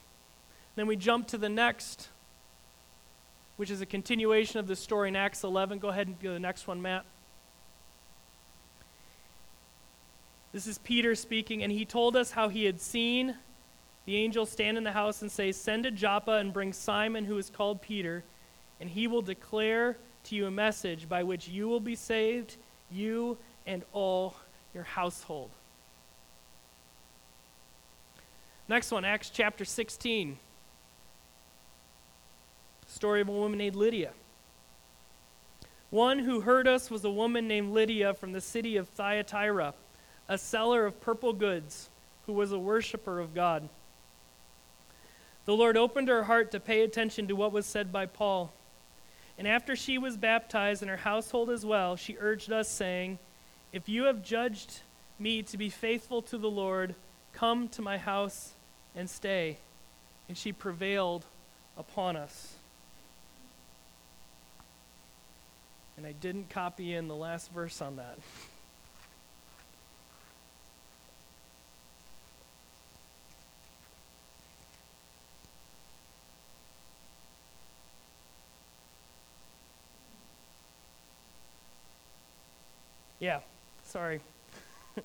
Then 0.75 0.87
we 0.87 0.97
jump 0.97 1.27
to 1.29 1.39
the 1.39 1.51
next, 1.51 2.09
which 3.57 3.71
is 3.71 3.81
a 3.81 3.87
continuation 3.87 4.59
of 4.59 4.67
the 4.67 4.77
story 4.77 5.09
in 5.09 5.17
Acts 5.17 5.45
11. 5.45 5.81
Go 5.81 5.89
ahead 5.89 6.07
and 6.07 6.19
go 6.21 6.29
to 6.29 6.35
the 6.35 6.41
next 6.41 6.67
one, 6.67 6.81
Matt. 6.81 7.05
This 10.53 10.67
is 10.67 10.79
Peter 10.79 11.15
speaking, 11.15 11.63
and 11.63 11.73
he 11.73 11.85
told 11.85 12.15
us 12.17 12.31
how 12.31 12.49
he 12.49 12.65
had 12.65 12.81
seen 12.81 13.37
the 14.05 14.17
angel 14.17 14.47
stand 14.47 14.77
in 14.77 14.85
the 14.85 14.93
house 14.93 15.23
and 15.23 15.31
say, 15.31 15.53
Send 15.53 15.85
to 15.85 15.91
Joppa 15.91 16.33
and 16.33 16.53
bring 16.53 16.73
Simon, 16.73 17.25
who 17.25 17.39
is 17.39 17.51
called 17.51 17.83
Peter, 17.83 18.25
and 18.81 18.91
he 18.91 19.07
will 19.07 19.23
declare 19.23 19.97
to 20.25 20.37
you 20.37 20.47
a 20.47 20.51
message 20.51 21.09
by 21.09 21.23
which 21.23 21.49
you 21.49 21.69
will 21.69 21.81
be 21.81 21.95
saved, 21.95 22.57
you 22.91 23.39
and 23.67 23.85
all 23.93 24.37
your 24.75 24.85
household. 24.85 25.51
Next 28.69 28.91
one, 28.91 29.05
Acts 29.05 29.31
chapter 29.31 29.65
16. 29.65 30.39
Story 32.87 33.21
of 33.21 33.29
a 33.29 33.33
woman 33.33 33.59
named 33.59 33.77
Lydia. 33.77 34.13
One 35.91 36.21
who 36.21 36.41
heard 36.41 36.67
us 36.67 36.91
was 36.91 37.05
a 37.05 37.11
woman 37.11 37.47
named 37.47 37.73
Lydia 37.73 38.15
from 38.15 38.33
the 38.33 38.41
city 38.41 38.77
of 38.77 38.89
Thyatira, 38.89 39.75
a 40.29 40.39
seller 40.39 40.87
of 40.87 41.01
purple 41.01 41.33
goods, 41.33 41.91
who 42.27 42.33
was 42.33 42.53
a 42.53 42.59
worshiper 42.59 43.19
of 43.19 43.35
God. 43.35 43.69
The 45.45 45.55
Lord 45.55 45.77
opened 45.77 46.09
her 46.09 46.25
heart 46.25 46.51
to 46.53 46.61
pay 46.61 46.83
attention 46.83 47.29
to 47.29 47.37
what 47.37 47.53
was 47.53 47.67
said 47.67 47.93
by 47.93 48.07
Paul. 48.07 48.53
And 49.43 49.49
after 49.49 49.75
she 49.75 49.99
was 49.99 50.17
baptized 50.17 50.83
and 50.83 50.89
her 50.89 50.97
household 50.97 51.51
as 51.51 51.67
well, 51.67 51.97
she 51.97 52.17
urged 52.21 52.53
us, 52.53 52.69
saying, 52.69 53.19
If 53.73 53.89
you 53.89 54.05
have 54.05 54.23
judged 54.23 54.83
me 55.19 55.43
to 55.43 55.59
be 55.59 55.69
faithful 55.69 56.23
to 56.23 56.39
the 56.39 56.49
Lord, 56.49 56.95
come 57.33 57.67
to 57.71 57.83
my 57.83 57.99
house 57.99 58.53
and 58.95 59.11
stay. 59.11 59.59
And 60.29 60.39
she 60.39 60.53
prevailed 60.53 61.25
upon 61.77 62.15
us. 62.15 62.55
And 65.97 66.07
I 66.07 66.13
didn't 66.13 66.49
copy 66.49 66.95
in 66.95 67.09
the 67.09 67.17
last 67.17 67.51
verse 67.51 67.83
on 67.83 67.97
that. 67.97 68.19
Yeah, 83.23 83.39
sorry. 83.85 84.21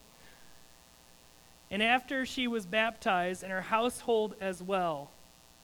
and 1.69 1.83
after 1.83 2.25
she 2.25 2.47
was 2.47 2.65
baptized, 2.65 3.43
and 3.43 3.51
her 3.51 3.62
household 3.62 4.33
as 4.41 4.63
well, 4.63 5.12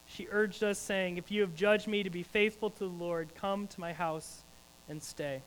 she 0.06 0.28
urged 0.30 0.64
us, 0.64 0.78
saying, 0.78 1.18
If 1.18 1.32
you 1.32 1.42
have 1.42 1.56
judged 1.56 1.88
me 1.88 2.04
to 2.04 2.12
be 2.12 2.22
faithful 2.22 2.70
to 2.70 2.80
the 2.80 2.86
Lord, 2.86 3.34
come 3.34 3.66
to 3.66 3.80
my 3.80 3.92
house 3.92 4.44
and 4.88 5.02
stay. 5.02 5.42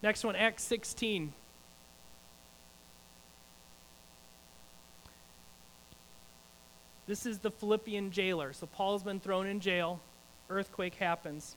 Next 0.00 0.22
one, 0.22 0.36
Acts 0.36 0.62
16. 0.62 1.32
This 7.08 7.26
is 7.26 7.40
the 7.40 7.50
Philippian 7.50 8.12
jailer. 8.12 8.52
So 8.52 8.68
Paul's 8.68 9.02
been 9.02 9.18
thrown 9.18 9.48
in 9.48 9.58
jail. 9.58 9.98
Earthquake 10.48 10.94
happens. 10.94 11.56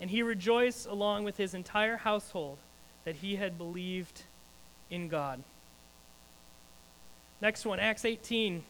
And 0.00 0.10
he 0.10 0.22
rejoiced 0.22 0.86
along 0.86 1.24
with 1.24 1.36
his 1.36 1.54
entire 1.54 1.96
household 1.96 2.58
that 3.04 3.16
he 3.16 3.36
had 3.36 3.56
believed 3.56 4.22
in 4.90 5.08
God. 5.08 5.42
Next 7.40 7.64
one, 7.64 7.80
Acts 7.80 8.04
18. 8.04 8.62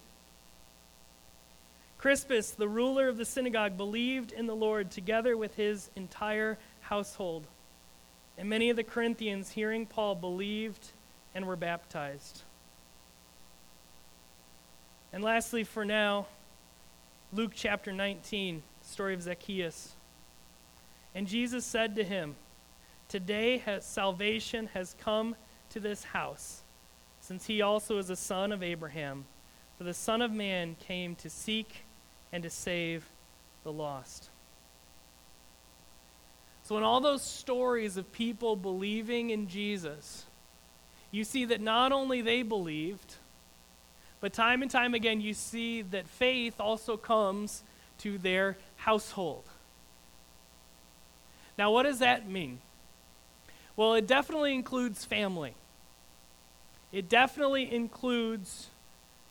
Crispus, 1.98 2.50
the 2.50 2.68
ruler 2.68 3.08
of 3.08 3.16
the 3.16 3.24
synagogue, 3.24 3.76
believed 3.76 4.30
in 4.30 4.46
the 4.46 4.54
Lord 4.54 4.90
together 4.90 5.36
with 5.36 5.56
his 5.56 5.90
entire 5.96 6.58
household. 6.82 7.46
And 8.38 8.48
many 8.48 8.70
of 8.70 8.76
the 8.76 8.84
Corinthians, 8.84 9.50
hearing 9.50 9.86
Paul, 9.86 10.14
believed 10.14 10.92
and 11.34 11.46
were 11.46 11.56
baptized. 11.56 12.42
And 15.12 15.24
lastly, 15.24 15.64
for 15.64 15.84
now, 15.84 16.26
Luke 17.32 17.52
chapter 17.54 17.92
19, 17.92 18.62
story 18.82 19.14
of 19.14 19.22
Zacchaeus. 19.22 19.95
And 21.16 21.26
Jesus 21.26 21.64
said 21.64 21.96
to 21.96 22.04
him, 22.04 22.36
Today 23.08 23.56
has 23.58 23.86
salvation 23.86 24.68
has 24.74 24.94
come 25.00 25.34
to 25.70 25.80
this 25.80 26.04
house, 26.04 26.60
since 27.20 27.46
he 27.46 27.62
also 27.62 27.96
is 27.96 28.10
a 28.10 28.16
son 28.16 28.52
of 28.52 28.62
Abraham. 28.62 29.24
For 29.78 29.84
the 29.84 29.94
Son 29.94 30.20
of 30.20 30.30
Man 30.30 30.76
came 30.78 31.14
to 31.16 31.30
seek 31.30 31.84
and 32.32 32.42
to 32.42 32.50
save 32.50 33.06
the 33.64 33.72
lost. 33.72 34.28
So, 36.64 36.76
in 36.76 36.82
all 36.82 37.00
those 37.00 37.22
stories 37.22 37.96
of 37.96 38.12
people 38.12 38.54
believing 38.54 39.30
in 39.30 39.48
Jesus, 39.48 40.26
you 41.10 41.24
see 41.24 41.46
that 41.46 41.62
not 41.62 41.92
only 41.92 42.20
they 42.20 42.42
believed, 42.42 43.14
but 44.20 44.34
time 44.34 44.60
and 44.60 44.70
time 44.70 44.92
again, 44.92 45.22
you 45.22 45.32
see 45.32 45.80
that 45.80 46.08
faith 46.08 46.60
also 46.60 46.98
comes 46.98 47.62
to 47.98 48.18
their 48.18 48.58
household. 48.76 49.48
Now, 51.58 51.70
what 51.70 51.84
does 51.84 52.00
that 52.00 52.28
mean? 52.28 52.58
Well, 53.76 53.94
it 53.94 54.06
definitely 54.06 54.54
includes 54.54 55.04
family. 55.04 55.54
It 56.92 57.08
definitely 57.08 57.72
includes 57.72 58.68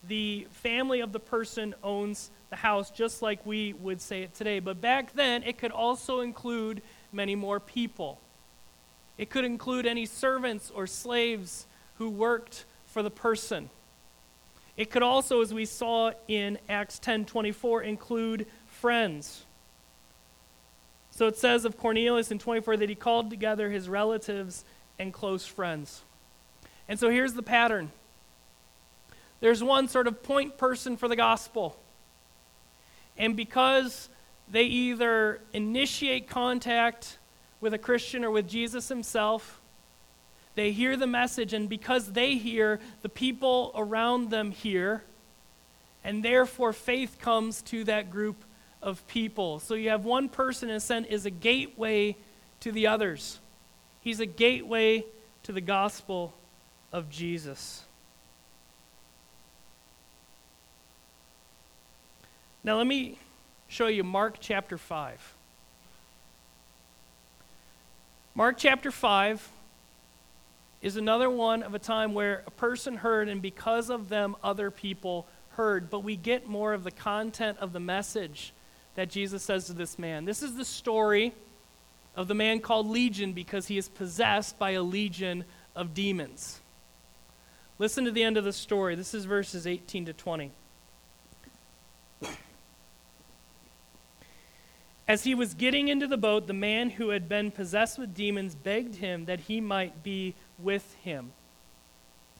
the 0.07 0.47
family 0.51 0.99
of 0.99 1.11
the 1.11 1.19
person 1.19 1.73
owns 1.83 2.29
the 2.49 2.55
house, 2.55 2.91
just 2.91 3.21
like 3.21 3.43
we 3.45 3.73
would 3.73 4.01
say 4.01 4.23
it 4.23 4.35
today. 4.35 4.59
But 4.59 4.81
back 4.81 5.13
then, 5.13 5.43
it 5.43 5.57
could 5.57 5.71
also 5.71 6.19
include 6.19 6.81
many 7.11 7.35
more 7.35 7.59
people. 7.59 8.19
It 9.17 9.29
could 9.29 9.45
include 9.45 9.85
any 9.85 10.05
servants 10.05 10.71
or 10.73 10.85
slaves 10.85 11.65
who 11.97 12.09
worked 12.09 12.65
for 12.85 13.01
the 13.01 13.09
person. 13.09 13.69
It 14.77 14.91
could 14.91 15.03
also, 15.03 15.41
as 15.41 15.53
we 15.53 15.65
saw 15.65 16.11
in 16.27 16.59
Acts 16.67 16.99
10:24, 16.99 17.81
include 17.81 18.45
friends. 18.67 19.44
So 21.15 21.27
it 21.27 21.37
says 21.37 21.63
of 21.63 21.77
Cornelius 21.77 22.29
in 22.29 22.39
24 22.39 22.75
that 22.77 22.89
he 22.89 22.95
called 22.95 23.29
together 23.29 23.69
his 23.69 23.87
relatives 23.87 24.65
and 24.99 25.13
close 25.13 25.45
friends. 25.45 26.01
And 26.89 26.99
so 26.99 27.09
here's 27.09 27.33
the 27.33 27.41
pattern. 27.41 27.93
There's 29.39 29.63
one 29.63 29.87
sort 29.87 30.07
of 30.07 30.23
point 30.23 30.57
person 30.57 30.97
for 30.97 31.07
the 31.07 31.15
gospel. 31.15 31.77
And 33.17 33.37
because 33.37 34.09
they 34.51 34.63
either 34.63 35.39
initiate 35.53 36.27
contact 36.27 37.17
with 37.61 37.73
a 37.73 37.77
Christian 37.77 38.25
or 38.25 38.31
with 38.31 38.49
Jesus 38.49 38.89
himself, 38.89 39.61
they 40.55 40.73
hear 40.73 40.97
the 40.97 41.07
message, 41.07 41.53
and 41.53 41.69
because 41.69 42.11
they 42.11 42.35
hear, 42.35 42.81
the 43.03 43.09
people 43.09 43.71
around 43.73 44.31
them 44.31 44.51
hear, 44.51 45.03
and 46.03 46.23
therefore 46.23 46.73
faith 46.73 47.17
comes 47.19 47.61
to 47.63 47.85
that 47.85 48.11
group 48.11 48.43
of 48.85 49.05
people. 49.07 49.59
So 49.59 49.73
you 49.73 49.89
have 49.89 50.05
one 50.05 50.29
person, 50.29 50.69
in 50.69 50.75
a 50.75 50.79
sense, 50.79 51.07
is 51.09 51.25
a 51.25 51.31
gateway 51.31 52.15
to 52.61 52.71
the 52.71 52.87
others. 52.87 53.39
He's 53.99 54.19
a 54.19 54.27
gateway 54.27 55.03
to 55.43 55.51
the 55.51 55.59
gospel 55.59 56.33
of 56.93 57.09
Jesus. 57.09 57.83
Now, 62.63 62.77
let 62.77 62.87
me 62.87 63.17
show 63.67 63.87
you 63.87 64.03
Mark 64.03 64.37
chapter 64.39 64.77
5. 64.77 65.33
Mark 68.35 68.57
chapter 68.57 68.91
5 68.91 69.49
is 70.81 70.97
another 70.97 71.29
one 71.29 71.63
of 71.63 71.73
a 71.73 71.79
time 71.79 72.13
where 72.13 72.43
a 72.45 72.51
person 72.51 72.97
heard, 72.97 73.29
and 73.29 73.41
because 73.41 73.89
of 73.89 74.09
them, 74.09 74.35
other 74.43 74.69
people 74.69 75.25
heard. 75.51 75.89
But 75.89 76.01
we 76.03 76.15
get 76.15 76.47
more 76.47 76.73
of 76.73 76.83
the 76.83 76.91
content 76.91 77.57
of 77.59 77.73
the 77.73 77.79
message 77.79 78.53
that 78.95 79.09
Jesus 79.09 79.43
says 79.43 79.65
to 79.67 79.73
this 79.73 79.99
man. 79.99 80.25
This 80.25 80.41
is 80.41 80.55
the 80.55 80.65
story 80.65 81.33
of 82.15 82.27
the 82.27 82.33
man 82.33 82.59
called 82.59 82.87
Legion 82.87 83.33
because 83.33 83.67
he 83.67 83.77
is 83.77 83.89
possessed 83.89 84.57
by 84.57 84.71
a 84.71 84.81
legion 84.81 85.43
of 85.75 85.93
demons. 85.93 86.61
Listen 87.77 88.05
to 88.05 88.11
the 88.11 88.23
end 88.23 88.37
of 88.37 88.45
the 88.45 88.53
story. 88.53 88.95
This 88.95 89.13
is 89.13 89.25
verses 89.25 89.67
18 89.67 90.05
to 90.05 90.13
20. 90.13 90.51
As 95.07 95.23
he 95.23 95.35
was 95.35 95.53
getting 95.53 95.87
into 95.87 96.07
the 96.07 96.17
boat, 96.17 96.47
the 96.47 96.53
man 96.53 96.89
who 96.89 97.09
had 97.09 97.29
been 97.29 97.51
possessed 97.51 97.99
with 97.99 98.15
demons 98.15 98.55
begged 98.55 98.95
him 98.95 99.25
that 99.25 99.41
he 99.41 99.61
might 99.61 100.01
be 100.01 100.33
with 100.57 100.95
him. 101.03 101.33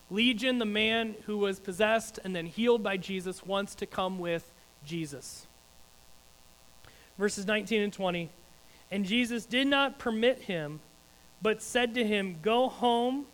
Legion, 0.09 0.57
the 0.57 0.65
man 0.65 1.15
who 1.25 1.37
was 1.37 1.59
possessed 1.59 2.19
and 2.23 2.35
then 2.35 2.45
healed 2.45 2.81
by 2.81 2.97
Jesus, 2.97 3.45
wants 3.45 3.75
to 3.75 3.85
come 3.85 4.17
with 4.17 4.51
Jesus. 4.83 5.45
Verses 7.17 7.45
19 7.45 7.81
and 7.81 7.93
20. 7.93 8.29
And 8.91 9.05
Jesus 9.05 9.45
did 9.45 9.67
not 9.67 9.99
permit 9.99 10.41
him, 10.41 10.79
but 11.41 11.61
said 11.61 11.95
to 11.95 12.03
him, 12.03 12.37
Go 12.41 12.69
home 12.69 13.25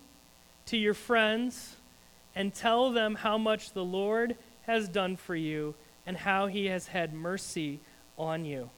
to 0.68 0.78
your 0.78 0.94
friends 0.94 1.76
and 2.36 2.54
tell 2.54 2.92
them 2.92 3.16
how 3.16 3.38
much 3.38 3.74
the 3.74 3.84
Lord 3.84 4.36
has 4.64 4.88
done 4.88 5.18
for 5.18 5.36
you 5.36 5.76
and 6.06 6.16
how 6.16 6.48
he 6.48 6.68
has 6.68 6.88
had 6.88 7.14
mercy 7.14 7.80
on 8.18 8.46
you. 8.46 8.70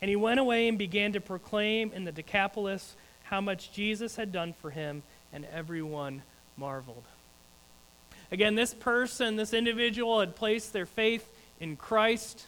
And 0.00 0.08
he 0.08 0.16
went 0.16 0.40
away 0.40 0.68
and 0.68 0.76
began 0.76 1.12
to 1.12 1.20
proclaim 1.20 1.92
in 1.94 2.04
the 2.04 2.12
Decapolis 2.12 2.96
how 3.24 3.40
much 3.40 3.72
Jesus 3.72 4.16
had 4.16 4.32
done 4.32 4.52
for 4.52 4.70
him, 4.70 5.02
and 5.32 5.46
everyone 5.46 6.22
marveled. 6.56 7.04
Again, 8.30 8.54
this 8.54 8.74
person, 8.74 9.36
this 9.36 9.54
individual, 9.54 10.20
had 10.20 10.34
placed 10.34 10.72
their 10.72 10.86
faith 10.86 11.26
in 11.60 11.76
Christ. 11.76 12.46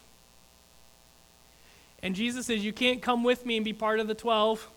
And 2.05 2.14
Jesus 2.14 2.47
says, 2.47 2.64
You 2.64 2.73
can't 2.73 3.03
come 3.03 3.25
with 3.25 3.45
me 3.45 3.57
and 3.57 3.64
be 3.64 3.73
part 3.73 3.99
of 3.99 4.07
the 4.07 4.14
12, 4.14 4.71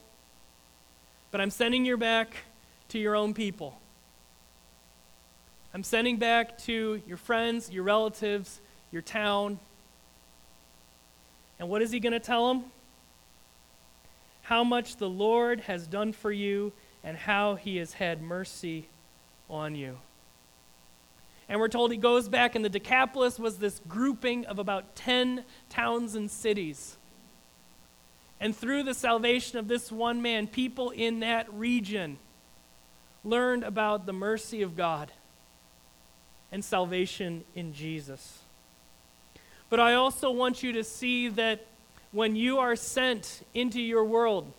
but 1.30 1.40
I'm 1.40 1.52
sending 1.52 1.86
you 1.86 1.96
back 1.96 2.36
to 2.90 2.98
your 2.98 3.16
own 3.16 3.36
people. 3.36 3.80
I'm 5.76 5.84
sending 5.84 6.18
back 6.18 6.58
to 6.60 7.00
your 7.06 7.18
friends, 7.18 7.70
your 7.70 7.84
relatives, 7.84 8.60
your 8.92 9.04
town. 9.04 9.60
And 11.60 11.70
what 11.70 11.84
is 11.84 11.92
he 11.92 12.00
going 12.00 12.14
to 12.14 12.20
tell 12.20 12.48
them? 12.48 12.64
how 14.48 14.64
much 14.64 14.96
the 14.96 15.10
Lord 15.10 15.60
has 15.62 15.88
done 15.88 16.14
for 16.14 16.32
you 16.32 16.72
and 17.04 17.18
how 17.18 17.56
he 17.56 17.76
has 17.78 17.92
had 17.92 18.22
mercy 18.22 18.88
on 19.50 19.76
you. 19.76 19.98
And 21.50 21.60
we're 21.60 21.68
told 21.68 21.92
he 21.92 21.98
goes 21.98 22.30
back, 22.30 22.56
and 22.56 22.64
the 22.64 22.70
Decapolis 22.70 23.38
was 23.38 23.58
this 23.58 23.82
grouping 23.90 24.46
of 24.46 24.58
about 24.58 24.96
10 24.96 25.44
towns 25.70 26.16
and 26.16 26.32
cities. 26.32 26.97
And 28.40 28.56
through 28.56 28.84
the 28.84 28.94
salvation 28.94 29.58
of 29.58 29.68
this 29.68 29.92
one 29.92 30.22
man, 30.22 30.48
people 30.48 30.92
in 30.92 31.22
that 31.22 31.52
region 31.54 32.18
learned 33.24 33.64
about 33.64 34.06
the 34.06 34.14
mercy 34.14 34.62
of 34.62 34.76
God 34.76 35.12
and 36.52 36.64
salvation 36.64 37.44
in 37.56 37.74
Jesus. 37.74 38.40
But 39.70 39.80
I 39.80 39.96
also 39.96 40.32
want 40.32 40.64
you 40.64 40.74
to 40.74 40.84
see 40.84 41.30
that 41.30 41.66
when 42.12 42.36
you 42.36 42.60
are 42.60 42.76
sent 42.76 43.46
into 43.54 43.82
your 43.82 44.06
world, 44.06 44.52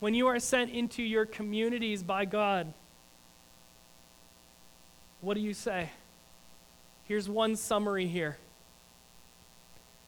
when 0.00 0.14
you 0.14 0.26
are 0.26 0.38
sent 0.38 0.70
into 0.70 1.02
your 1.02 1.24
communities 1.24 2.02
by 2.02 2.24
God, 2.24 2.72
what 5.20 5.34
do 5.34 5.40
you 5.40 5.54
say? 5.54 5.90
Here's 7.04 7.28
one 7.28 7.56
summary 7.56 8.06
here. 8.06 8.36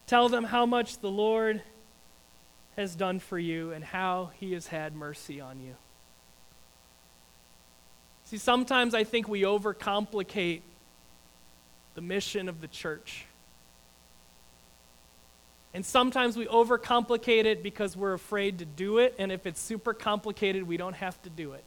Tell 0.06 0.28
them 0.28 0.44
how 0.44 0.66
much 0.66 0.98
the 0.98 1.10
Lord 1.10 1.62
has 2.76 2.94
done 2.96 3.18
for 3.18 3.38
you 3.38 3.72
and 3.72 3.84
how 3.84 4.30
he 4.38 4.52
has 4.54 4.66
had 4.66 4.94
mercy 4.94 5.40
on 5.40 5.60
you. 5.60 5.74
See, 8.24 8.38
sometimes 8.38 8.94
I 8.94 9.04
think 9.04 9.28
we 9.28 9.42
overcomplicate 9.42 10.62
the 11.94 12.00
mission 12.00 12.48
of 12.48 12.60
the 12.60 12.68
church. 12.68 13.26
And 15.74 15.84
sometimes 15.84 16.36
we 16.36 16.46
overcomplicate 16.46 17.44
it 17.44 17.62
because 17.62 17.96
we're 17.96 18.12
afraid 18.12 18.58
to 18.58 18.64
do 18.64 18.98
it, 18.98 19.14
and 19.18 19.32
if 19.32 19.46
it's 19.46 19.60
super 19.60 19.94
complicated, 19.94 20.62
we 20.64 20.76
don't 20.76 20.94
have 20.94 21.20
to 21.22 21.30
do 21.30 21.52
it. 21.52 21.66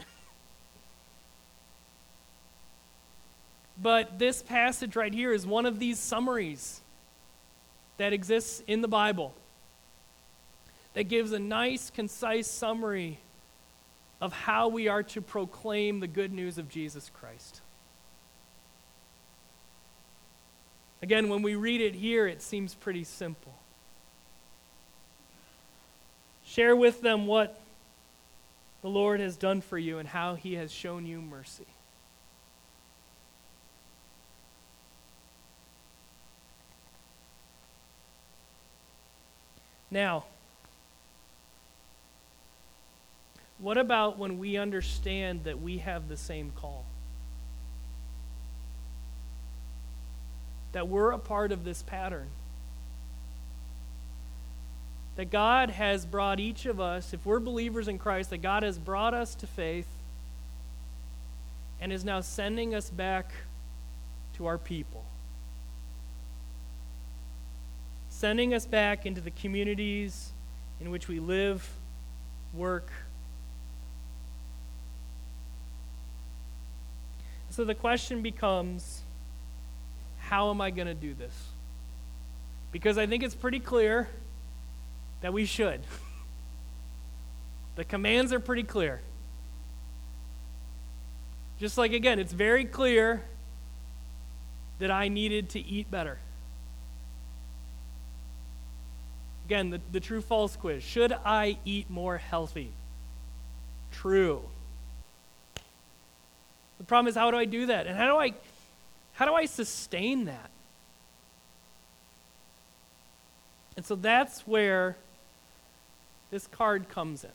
but 3.82 4.20
this 4.20 4.42
passage 4.42 4.96
right 4.96 5.14
here 5.14 5.34
is 5.34 5.46
one 5.46 5.66
of 5.66 5.80
these 5.80 6.00
summaries 6.00 6.82
that 7.98 8.14
exists 8.14 8.62
in 8.68 8.82
the 8.82 8.88
Bible 8.88 9.34
that 10.96 11.04
gives 11.04 11.34
a 11.34 11.40
nice, 11.40 11.92
concise 11.92 12.48
summary 12.48 13.20
of 14.22 14.34
how 14.34 14.70
we 14.70 14.88
are 14.88 15.04
to 15.04 15.22
proclaim 15.22 16.00
the 16.00 16.08
good 16.08 16.32
news 16.34 16.58
of 16.58 16.70
Jesus 16.70 17.12
Christ. 17.14 17.62
Again, 21.02 21.30
when 21.30 21.42
we 21.42 21.56
read 21.56 21.82
it 21.82 21.94
here, 21.94 22.26
it 22.26 22.42
seems 22.42 22.74
pretty 22.74 23.04
simple. 23.04 23.54
Share 26.46 26.76
with 26.76 27.02
them 27.02 27.28
what 27.28 27.60
the 28.82 28.88
Lord 28.88 29.20
has 29.20 29.36
done 29.36 29.60
for 29.60 29.78
you 29.78 30.00
and 30.00 30.08
how 30.08 30.36
he 30.36 30.54
has 30.54 30.72
shown 30.72 31.06
you 31.06 31.20
mercy. 31.22 31.68
Now, 39.92 40.24
what 43.60 43.78
about 43.78 44.18
when 44.18 44.38
we 44.38 44.58
understand 44.58 45.46
that 45.46 45.62
we 45.62 45.80
have 45.80 46.08
the 46.08 46.18
same 46.18 46.52
call? 46.56 46.86
That 50.74 50.88
we're 50.88 51.12
a 51.12 51.18
part 51.18 51.52
of 51.52 51.64
this 51.64 51.84
pattern 51.84 52.28
that 55.16 55.32
God 55.32 55.70
has 55.70 56.06
brought 56.06 56.40
each 56.40 56.66
of 56.66 56.80
us, 56.80 57.14
if 57.14 57.26
we're 57.26 57.40
believers 57.40 57.88
in 57.88 57.98
Christ, 57.98 58.30
that 58.32 58.40
God 58.42 58.64
has 58.64 58.78
brought 58.78 59.14
us 59.14 59.34
to 59.36 59.48
faith 59.48 59.88
and 61.80 61.92
is 61.92 62.04
now 62.04 62.22
sending 62.22 62.76
us 62.76 62.90
back 62.90 63.32
to 64.36 64.46
our 64.46 64.58
people. 64.58 65.06
Sending 68.10 68.54
us 68.54 68.66
back 68.66 69.06
into 69.06 69.22
the 69.22 69.32
communities 69.32 70.32
in 70.82 70.92
which 70.92 71.08
we 71.08 71.20
live, 71.20 71.70
work. 72.54 72.90
So 77.56 77.64
the 77.64 77.74
question 77.74 78.22
becomes 78.22 79.02
how 80.20 80.50
am 80.50 80.60
I 80.60 80.72
going 80.72 80.88
to 80.88 80.94
do 80.94 81.14
this? 81.14 81.32
Because 82.74 82.98
I 82.98 83.08
think 83.08 83.24
it's 83.24 83.34
pretty 83.34 83.62
clear 83.62 84.10
that 85.22 85.32
we 85.32 85.46
should. 85.46 85.82
The 87.78 87.84
commands 87.84 88.32
are 88.32 88.40
pretty 88.40 88.64
clear. 88.64 89.02
Just 91.60 91.78
like, 91.78 91.92
again, 91.92 92.20
it's 92.20 92.32
very 92.32 92.64
clear 92.64 93.22
that 94.80 94.90
I 94.90 95.10
needed 95.10 95.50
to 95.50 95.60
eat 95.60 95.92
better. 95.92 96.20
Again, 99.46 99.72
the, 99.72 99.82
the 99.92 100.00
true 100.00 100.22
false 100.22 100.56
quiz. 100.56 100.84
Should 100.84 101.12
I 101.26 101.58
eat 101.66 101.90
more 101.90 102.16
healthy? 102.16 102.72
True. 103.92 104.44
The 106.78 106.84
problem 106.84 107.08
is 107.10 107.16
how 107.16 107.32
do 107.32 107.38
I 107.38 107.46
do 107.46 107.68
that? 107.68 107.88
And 107.88 107.98
how 107.98 108.08
do 108.08 108.18
I 108.18 108.34
how 109.14 109.26
do 109.26 109.34
I 109.34 109.46
sustain 109.46 110.26
that? 110.26 110.50
And 113.78 113.86
so 113.86 113.96
that's 113.96 114.42
where 114.42 114.98
this 116.32 116.48
card 116.48 116.90
comes 116.90 117.24
in. 117.24 117.32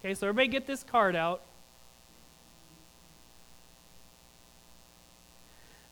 Okay, 0.00 0.14
so 0.14 0.28
everybody 0.28 0.48
get 0.48 0.66
this 0.66 0.82
card 0.82 1.16
out. 1.16 1.42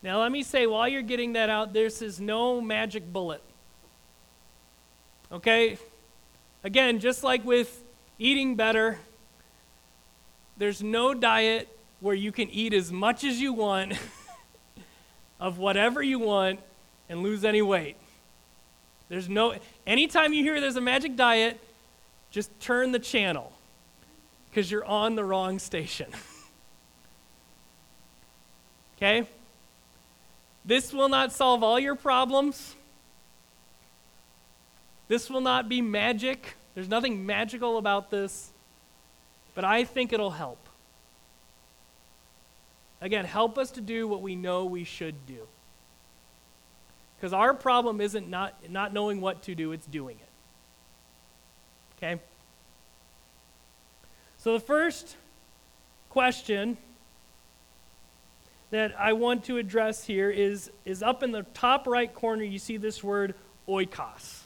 Now, 0.03 0.21
let 0.21 0.31
me 0.31 0.43
say, 0.43 0.67
while 0.67 0.87
you're 0.87 1.03
getting 1.03 1.33
that 1.33 1.51
out, 1.51 1.73
this 1.73 2.01
is 2.01 2.21
no 2.21 2.61
magic 2.61 3.13
bullet. 3.13 3.43
Okay? 5.33 5.79
Again, 6.63 7.01
just 7.01 7.25
like 7.25 7.45
with 7.45 7.83
eating 8.19 8.55
better, 8.55 8.99
there's 10.57 10.83
no 10.83 11.13
diet 11.13 11.76
where 12.01 12.15
you 12.15 12.33
can 12.33 12.51
eat 12.51 12.73
as 12.73 12.93
much 12.93 13.25
as 13.25 13.41
you 13.41 13.53
want 13.53 13.95
of 15.41 15.59
whatever 15.59 16.03
you 16.03 16.19
want 16.19 16.61
and 17.09 17.23
lose 17.23 17.45
any 17.45 17.63
weight. 17.63 17.97
There's 19.09 19.29
no, 19.29 19.55
anytime 19.87 20.33
you 20.33 20.43
hear 20.43 20.61
there's 20.61 20.77
a 20.77 20.81
magic 20.81 21.17
diet, 21.17 21.61
just 22.31 22.59
turn 22.61 22.93
the 22.93 22.99
channel 22.99 23.53
because 24.51 24.71
you're 24.71 24.85
on 24.85 25.15
the 25.15 25.25
wrong 25.25 25.59
station. 25.59 26.11
okay? 28.97 29.29
This 30.65 30.93
will 30.93 31.09
not 31.09 31.33
solve 31.33 31.63
all 31.63 31.79
your 31.79 31.95
problems. 31.95 32.75
This 35.09 35.31
will 35.31 35.41
not 35.41 35.69
be 35.69 35.81
magic. 35.81 36.57
There's 36.75 36.89
nothing 36.89 37.25
magical 37.25 37.79
about 37.79 38.11
this, 38.11 38.51
but 39.55 39.65
I 39.65 39.85
think 39.85 40.13
it'll 40.13 40.33
help. 40.33 40.66
Again, 43.01 43.25
help 43.25 43.59
us 43.59 43.71
to 43.73 43.81
do 43.81 44.09
what 44.09 44.23
we 44.23 44.37
know 44.37 44.65
we 44.65 44.85
should 44.85 45.27
do. 45.27 45.47
Because 47.17 47.33
our 47.33 47.55
problem 47.55 48.01
isn't 48.01 48.29
not, 48.29 48.55
not 48.71 48.93
knowing 48.93 49.21
what 49.21 49.43
to 49.45 49.55
do, 49.55 49.73
it's 49.73 49.87
doing 49.87 50.17
it. 50.19 50.29
Okay? 51.97 52.21
So 54.39 54.53
the 54.53 54.61
first 54.61 55.17
question 56.11 56.77
that 58.71 58.95
I 58.99 59.13
want 59.13 59.45
to 59.45 59.59
address 59.59 60.05
here 60.05 60.31
is, 60.31 60.71
is 60.85 61.03
up 61.03 61.23
in 61.23 61.33
the 61.33 61.43
top 61.55 61.87
right 61.87 62.13
corner, 62.13 62.43
you 62.43 62.59
see 62.59 62.77
this 62.77 63.03
word 63.03 63.35
oikos. 63.69 64.43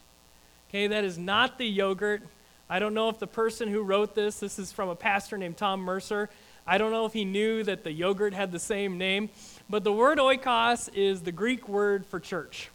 Okay, 0.68 0.86
that 0.86 1.04
is 1.04 1.18
not 1.18 1.58
the 1.58 1.66
yogurt. 1.66 2.22
I 2.68 2.78
don't 2.78 2.94
know 2.94 3.08
if 3.08 3.18
the 3.18 3.26
person 3.26 3.68
who 3.68 3.82
wrote 3.82 4.14
this, 4.14 4.38
this 4.38 4.58
is 4.58 4.70
from 4.70 4.88
a 4.88 4.94
pastor 4.94 5.36
named 5.36 5.56
Tom 5.56 5.80
Mercer. 5.80 6.30
I 6.66 6.78
don't 6.78 6.92
know 6.92 7.06
if 7.06 7.12
he 7.12 7.24
knew 7.24 7.62
that 7.64 7.84
the 7.84 7.92
yogurt 7.92 8.34
had 8.34 8.52
the 8.52 8.58
same 8.58 8.98
name, 8.98 9.30
but 9.68 9.84
the 9.84 9.92
word 9.92 10.18
oikos 10.18 10.88
is 10.94 11.22
the 11.22 11.32
Greek 11.32 11.68
word 11.68 12.06
for 12.06 12.20
church. 12.20 12.70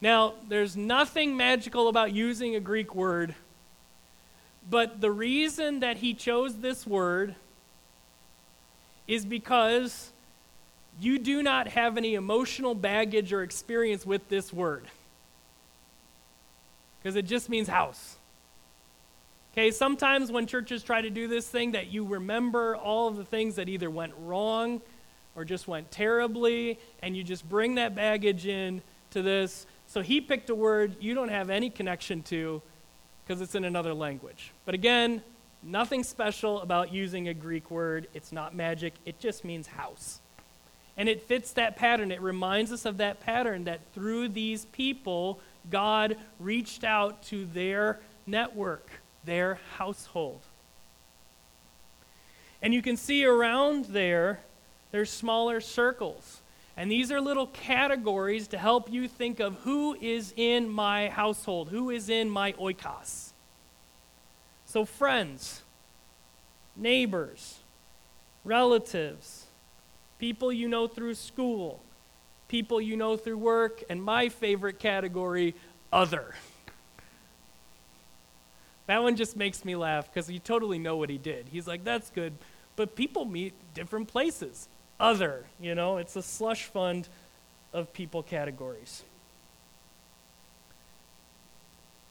Now, 0.00 0.34
there's 0.48 0.76
nothing 0.76 1.36
magical 1.36 1.88
about 1.88 2.12
using 2.12 2.54
a 2.54 2.60
Greek 2.60 2.94
word, 2.94 3.34
but 4.70 5.00
the 5.00 5.10
reason 5.10 5.80
that 5.80 5.96
he 5.96 6.14
chose 6.14 6.56
this 6.56 6.86
word 6.86 7.34
is 9.08 9.24
because 9.24 10.12
you 11.00 11.18
do 11.18 11.42
not 11.42 11.68
have 11.68 11.96
any 11.96 12.14
emotional 12.14 12.74
baggage 12.74 13.32
or 13.32 13.42
experience 13.42 14.04
with 14.04 14.28
this 14.28 14.52
word. 14.52 14.84
Because 17.00 17.16
it 17.16 17.26
just 17.26 17.48
means 17.48 17.68
house. 17.68 18.17
Okay, 19.58 19.72
sometimes 19.72 20.30
when 20.30 20.46
churches 20.46 20.84
try 20.84 21.00
to 21.00 21.10
do 21.10 21.26
this 21.26 21.48
thing, 21.48 21.72
that 21.72 21.88
you 21.88 22.04
remember 22.04 22.76
all 22.76 23.08
of 23.08 23.16
the 23.16 23.24
things 23.24 23.56
that 23.56 23.68
either 23.68 23.90
went 23.90 24.12
wrong 24.20 24.80
or 25.34 25.44
just 25.44 25.66
went 25.66 25.90
terribly, 25.90 26.78
and 27.02 27.16
you 27.16 27.24
just 27.24 27.48
bring 27.48 27.74
that 27.74 27.92
baggage 27.92 28.46
in 28.46 28.82
to 29.10 29.20
this. 29.20 29.66
So 29.88 30.00
he 30.00 30.20
picked 30.20 30.48
a 30.48 30.54
word 30.54 30.94
you 31.00 31.12
don't 31.12 31.30
have 31.30 31.50
any 31.50 31.70
connection 31.70 32.22
to 32.22 32.62
because 33.26 33.40
it's 33.40 33.56
in 33.56 33.64
another 33.64 33.92
language. 33.94 34.52
But 34.64 34.76
again, 34.76 35.22
nothing 35.60 36.04
special 36.04 36.60
about 36.60 36.92
using 36.92 37.26
a 37.26 37.34
Greek 37.34 37.68
word. 37.68 38.06
It's 38.14 38.30
not 38.30 38.54
magic, 38.54 38.94
it 39.04 39.18
just 39.18 39.44
means 39.44 39.66
house. 39.66 40.20
And 40.96 41.08
it 41.08 41.22
fits 41.24 41.54
that 41.54 41.74
pattern. 41.74 42.12
It 42.12 42.22
reminds 42.22 42.70
us 42.70 42.84
of 42.84 42.98
that 42.98 43.18
pattern 43.18 43.64
that 43.64 43.80
through 43.92 44.28
these 44.28 44.66
people, 44.66 45.40
God 45.68 46.16
reached 46.38 46.84
out 46.84 47.24
to 47.24 47.44
their 47.46 47.98
network, 48.24 48.88
their 49.28 49.58
household. 49.76 50.40
And 52.60 52.74
you 52.74 52.82
can 52.82 52.96
see 52.96 53.24
around 53.24 53.84
there, 53.84 54.40
there's 54.90 55.10
smaller 55.10 55.60
circles. 55.60 56.40
And 56.76 56.90
these 56.90 57.12
are 57.12 57.20
little 57.20 57.48
categories 57.48 58.48
to 58.48 58.58
help 58.58 58.90
you 58.90 59.06
think 59.06 59.38
of 59.38 59.54
who 59.60 59.96
is 60.00 60.32
in 60.36 60.68
my 60.68 61.08
household, 61.08 61.68
who 61.68 61.90
is 61.90 62.08
in 62.08 62.30
my 62.30 62.52
oikos. 62.52 63.32
So, 64.64 64.84
friends, 64.84 65.62
neighbors, 66.76 67.58
relatives, 68.44 69.46
people 70.18 70.52
you 70.52 70.68
know 70.68 70.86
through 70.86 71.14
school, 71.14 71.80
people 72.48 72.80
you 72.80 72.96
know 72.96 73.16
through 73.16 73.38
work, 73.38 73.82
and 73.90 74.02
my 74.02 74.28
favorite 74.28 74.78
category, 74.78 75.54
other. 75.92 76.34
That 78.88 79.02
one 79.02 79.16
just 79.16 79.36
makes 79.36 79.66
me 79.66 79.76
laugh 79.76 80.06
because 80.10 80.30
you 80.30 80.38
totally 80.38 80.78
know 80.78 80.96
what 80.96 81.10
he 81.10 81.18
did. 81.18 81.46
He's 81.52 81.68
like, 81.68 81.84
that's 81.84 82.08
good, 82.08 82.32
but 82.74 82.96
people 82.96 83.26
meet 83.26 83.52
different 83.74 84.08
places. 84.08 84.66
Other, 84.98 85.44
you 85.60 85.74
know, 85.74 85.98
it's 85.98 86.16
a 86.16 86.22
slush 86.22 86.64
fund 86.64 87.06
of 87.74 87.92
people 87.92 88.22
categories. 88.22 89.04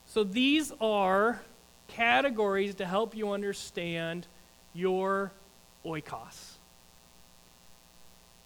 So 0.06 0.24
these 0.24 0.72
are 0.80 1.42
categories 1.88 2.76
to 2.76 2.86
help 2.86 3.16
you 3.16 3.32
understand 3.32 4.28
your 4.76 5.32
oikos. 5.84 6.58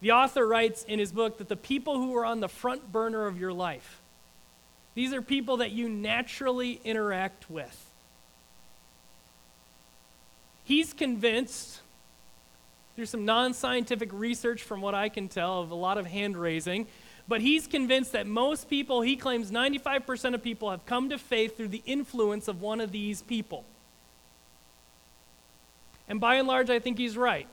The 0.00 0.12
author 0.12 0.46
writes 0.46 0.84
in 0.84 0.98
his 0.98 1.12
book 1.12 1.36
that 1.36 1.50
the 1.50 1.56
people 1.56 1.96
who 1.98 2.16
are 2.16 2.24
on 2.24 2.40
the 2.40 2.48
front 2.48 2.90
burner 2.90 3.26
of 3.26 3.38
your 3.38 3.52
life, 3.52 4.00
these 4.94 5.12
are 5.12 5.20
people 5.20 5.58
that 5.58 5.72
you 5.72 5.90
naturally 5.90 6.80
interact 6.82 7.50
with. 7.50 7.91
He's 10.64 10.92
convinced, 10.92 11.80
through 12.94 13.06
some 13.06 13.24
non 13.24 13.54
scientific 13.54 14.10
research 14.12 14.62
from 14.62 14.80
what 14.80 14.94
I 14.94 15.08
can 15.08 15.28
tell, 15.28 15.60
of 15.60 15.70
a 15.70 15.74
lot 15.74 15.98
of 15.98 16.06
hand 16.06 16.36
raising, 16.36 16.86
but 17.28 17.40
he's 17.40 17.66
convinced 17.66 18.12
that 18.12 18.26
most 18.26 18.68
people, 18.68 19.00
he 19.00 19.16
claims 19.16 19.50
95% 19.50 20.34
of 20.34 20.42
people, 20.42 20.70
have 20.70 20.84
come 20.86 21.10
to 21.10 21.18
faith 21.18 21.56
through 21.56 21.68
the 21.68 21.82
influence 21.86 22.48
of 22.48 22.60
one 22.60 22.80
of 22.80 22.92
these 22.92 23.22
people. 23.22 23.64
And 26.08 26.20
by 26.20 26.36
and 26.36 26.48
large, 26.48 26.68
I 26.68 26.78
think 26.78 26.98
he's 26.98 27.16
right. 27.16 27.46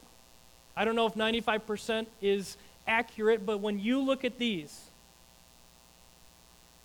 I 0.76 0.86
don't 0.86 0.96
know 0.96 1.06
if 1.06 1.16
95% 1.16 2.08
is 2.22 2.58
accurate, 2.88 3.46
but 3.46 3.60
when 3.60 3.80
you 3.80 4.02
look 4.02 4.26
at 4.26 4.38
these, 4.38 4.90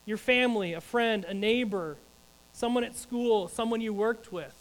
your 0.05 0.19
family, 0.19 0.75
a 0.75 0.81
friend, 0.81 1.25
a 1.25 1.35
neighbor, 1.35 1.97
someone 2.53 2.85
at 2.85 2.97
school, 2.97 3.49
someone 3.49 3.81
you 3.81 3.93
worked 3.95 4.33
with, 4.33 4.55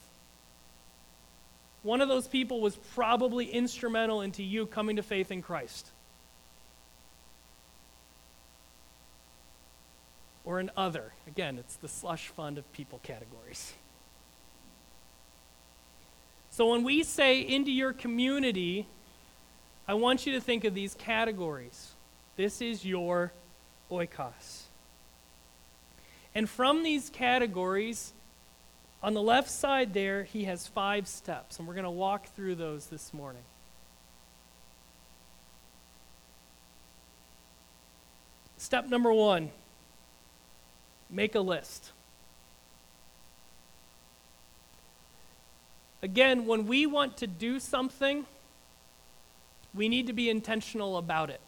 one 1.83 2.01
of 2.01 2.07
those 2.07 2.27
people 2.27 2.61
was 2.61 2.75
probably 2.95 3.45
instrumental 3.45 4.21
into 4.21 4.41
you 4.41 4.65
coming 4.65 4.95
to 4.95 5.03
faith 5.03 5.31
in 5.31 5.41
Christ. 5.41 5.91
Or 10.45 10.59
an 10.59 10.71
other. 10.75 11.13
Again, 11.27 11.57
it's 11.57 11.75
the 11.75 11.87
slush 11.87 12.29
fund 12.29 12.57
of 12.57 12.71
people 12.73 12.99
categories. 13.03 13.73
So 16.49 16.71
when 16.71 16.83
we 16.83 17.03
say 17.03 17.41
into 17.41 17.71
your 17.71 17.93
community, 17.93 18.87
I 19.87 19.95
want 19.95 20.25
you 20.25 20.33
to 20.33 20.41
think 20.41 20.63
of 20.63 20.73
these 20.73 20.93
categories. 20.93 21.91
This 22.37 22.61
is 22.61 22.85
your 22.85 23.33
oikos. 23.91 24.63
And 26.35 26.49
from 26.49 26.83
these 26.83 27.09
categories, 27.09 28.13
on 29.03 29.13
the 29.13 29.21
left 29.21 29.51
side 29.51 29.93
there, 29.93 30.23
he 30.23 30.45
has 30.45 30.65
five 30.65 31.07
steps, 31.07 31.59
and 31.59 31.67
we're 31.67 31.73
going 31.73 31.83
to 31.83 31.91
walk 31.91 32.33
through 32.33 32.55
those 32.55 32.85
this 32.87 33.13
morning. 33.13 33.43
Step 38.57 38.87
number 38.87 39.11
one 39.11 39.51
make 41.09 41.35
a 41.35 41.39
list. 41.41 41.91
Again, 46.01 46.47
when 46.47 46.65
we 46.65 46.85
want 46.85 47.17
to 47.17 47.27
do 47.27 47.59
something, 47.59 48.25
we 49.73 49.89
need 49.89 50.07
to 50.07 50.13
be 50.13 50.29
intentional 50.29 50.97
about 50.97 51.29
it. 51.29 51.39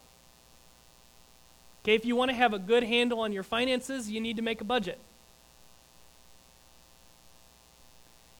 Okay, 1.82 1.94
if 1.94 2.04
you 2.04 2.16
want 2.16 2.30
to 2.30 2.36
have 2.36 2.52
a 2.52 2.58
good 2.58 2.82
handle 2.82 3.20
on 3.20 3.32
your 3.32 3.42
finances, 3.42 4.10
you 4.10 4.20
need 4.20 4.36
to 4.36 4.42
make 4.42 4.60
a 4.60 4.64
budget. 4.64 4.98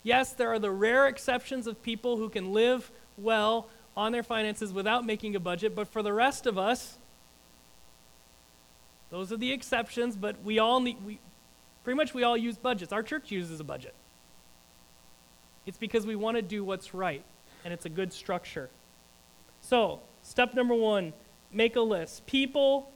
Yes, 0.07 0.35
there 0.35 0.53
are 0.53 0.61
the 0.61 0.71
rare 0.71 1.09
exceptions 1.09 1.67
of 1.67 1.83
people 1.83 2.17
who 2.17 2.29
can 2.29 2.53
live 2.53 2.93
well 3.19 3.67
on 3.97 4.13
their 4.13 4.23
finances 4.23 4.73
without 4.73 5.05
making 5.05 5.35
a 5.35 5.41
budget, 5.41 5.75
but 5.75 5.89
for 5.89 6.01
the 6.01 6.13
rest 6.13 6.47
of 6.47 6.57
us, 6.57 6.97
those 9.11 9.33
are 9.33 9.37
the 9.37 9.51
exceptions, 9.51 10.15
but 10.15 10.41
we 10.45 10.61
all 10.61 10.79
need, 10.79 11.05
we, 11.05 11.19
pretty 11.83 11.97
much 11.97 12.15
we 12.15 12.23
all 12.23 12.37
use 12.37 12.57
budgets. 12.57 12.93
Our 12.93 13.03
church 13.03 13.33
uses 13.33 13.59
a 13.59 13.65
budget. 13.65 13.95
It's 15.67 15.77
because 15.77 16.07
we 16.07 16.15
want 16.15 16.37
to 16.37 16.43
do 16.43 16.63
what's 16.63 16.95
right, 16.95 17.25
and 17.65 17.75
it's 17.75 17.85
a 17.85 17.89
good 17.89 18.13
structure. 18.13 18.71
So, 19.61 19.99
step 20.23 20.55
number 20.55 20.75
one 20.77 21.15
make 21.51 21.75
a 21.75 21.81
list. 21.81 22.27
People 22.27 22.93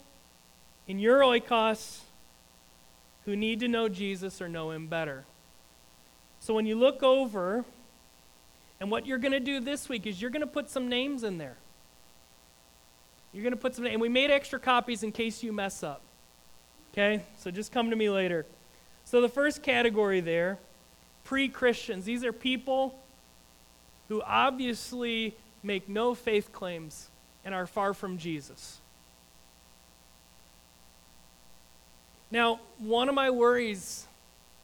in 0.87 0.97
your 0.97 1.19
oikos 1.19 1.99
who 3.25 3.35
need 3.35 3.59
to 3.59 3.67
know 3.67 3.89
Jesus 3.89 4.41
or 4.41 4.47
know 4.47 4.71
him 4.71 4.87
better. 4.87 5.25
So, 6.41 6.55
when 6.55 6.65
you 6.65 6.75
look 6.75 7.03
over, 7.03 7.63
and 8.79 8.89
what 8.89 9.05
you're 9.05 9.19
going 9.19 9.31
to 9.31 9.39
do 9.39 9.59
this 9.59 9.87
week 9.87 10.07
is 10.07 10.19
you're 10.19 10.31
going 10.31 10.41
to 10.41 10.47
put 10.47 10.69
some 10.69 10.89
names 10.89 11.23
in 11.23 11.37
there. 11.37 11.55
You're 13.31 13.43
going 13.43 13.53
to 13.53 13.59
put 13.59 13.75
some, 13.75 13.85
and 13.85 14.01
we 14.01 14.09
made 14.09 14.31
extra 14.31 14.59
copies 14.59 15.03
in 15.03 15.11
case 15.11 15.43
you 15.43 15.53
mess 15.53 15.83
up. 15.83 16.01
Okay? 16.91 17.23
So 17.37 17.51
just 17.51 17.71
come 17.71 17.91
to 17.91 17.95
me 17.95 18.09
later. 18.09 18.47
So 19.05 19.21
the 19.21 19.29
first 19.29 19.61
category 19.61 20.19
there, 20.19 20.57
pre 21.23 21.47
Christians. 21.47 22.05
These 22.05 22.25
are 22.25 22.33
people 22.33 22.99
who 24.09 24.23
obviously 24.23 25.37
make 25.61 25.87
no 25.87 26.15
faith 26.15 26.51
claims 26.51 27.09
and 27.45 27.53
are 27.53 27.67
far 27.67 27.93
from 27.93 28.17
Jesus. 28.17 28.79
Now, 32.31 32.61
one 32.79 33.09
of 33.09 33.15
my 33.15 33.29
worries 33.29 34.07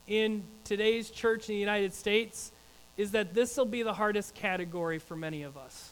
in 0.08 0.44
today's 0.68 1.10
church 1.10 1.48
in 1.48 1.56
the 1.56 1.60
United 1.60 1.94
States 1.94 2.52
is 2.98 3.12
that 3.12 3.34
this 3.34 3.56
will 3.56 3.66
be 3.66 3.84
the 3.84 3.94
hardest 3.94 4.36
category 4.36 5.00
for 5.00 5.16
many 5.16 5.44
of 5.44 5.56
us. 5.56 5.92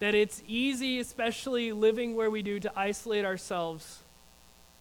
That 0.00 0.14
it's 0.14 0.42
easy, 0.46 0.98
especially 0.98 1.72
living 1.72 2.14
where 2.14 2.30
we 2.30 2.42
do, 2.42 2.60
to 2.60 2.72
isolate 2.76 3.24
ourselves 3.24 4.00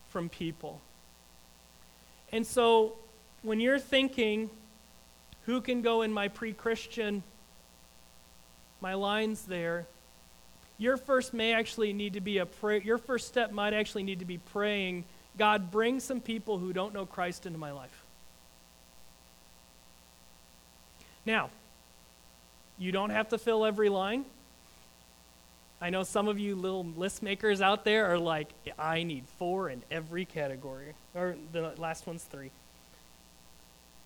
from 0.10 0.28
people. 0.28 0.82
And 2.32 2.46
so, 2.46 2.94
when 3.44 3.60
you're 3.60 3.80
thinking, 3.80 4.50
who 5.46 5.62
can 5.62 5.82
go 5.82 6.02
in 6.02 6.12
my 6.12 6.28
pre 6.28 6.54
Christian 6.54 7.24
my 8.82 8.96
lines 8.96 9.44
there, 9.44 9.88
your 10.78 10.98
first 10.98 11.34
may 11.34 11.54
actually 11.54 11.94
need 11.94 12.14
to 12.14 12.22
be 12.22 12.40
a 12.40 12.46
prayer. 12.46 12.82
Your 12.82 12.98
first 12.98 13.28
step 13.28 13.52
might 13.52 13.74
actually 13.74 14.04
need 14.04 14.20
to 14.20 14.26
be 14.26 14.38
praying, 14.38 15.06
God, 15.38 15.72
bring 15.72 16.00
some 16.00 16.22
people 16.22 16.60
who 16.60 16.74
don't 16.74 16.94
know 16.94 17.06
Christ 17.06 17.46
into 17.46 17.58
my 17.58 17.72
life. 17.72 18.04
Now, 21.26 21.50
you 22.78 22.92
don't 22.92 23.10
have 23.10 23.30
to 23.30 23.38
fill 23.38 23.66
every 23.66 23.90
line. 23.90 24.26
I 25.82 25.90
know 25.90 26.04
some 26.04 26.28
of 26.28 26.40
you 26.40 26.56
little 26.56 26.86
list 26.86 27.24
makers 27.24 27.62
out 27.62 27.84
there 27.84 28.06
are 28.14 28.20
like, 28.20 28.50
I 28.78 29.04
need 29.04 29.26
four 29.38 29.70
in 29.70 29.84
every 29.92 30.26
category. 30.26 30.94
Or 31.14 31.36
the 31.52 31.74
last 31.78 32.08
one's 32.08 32.24
three. 32.24 32.52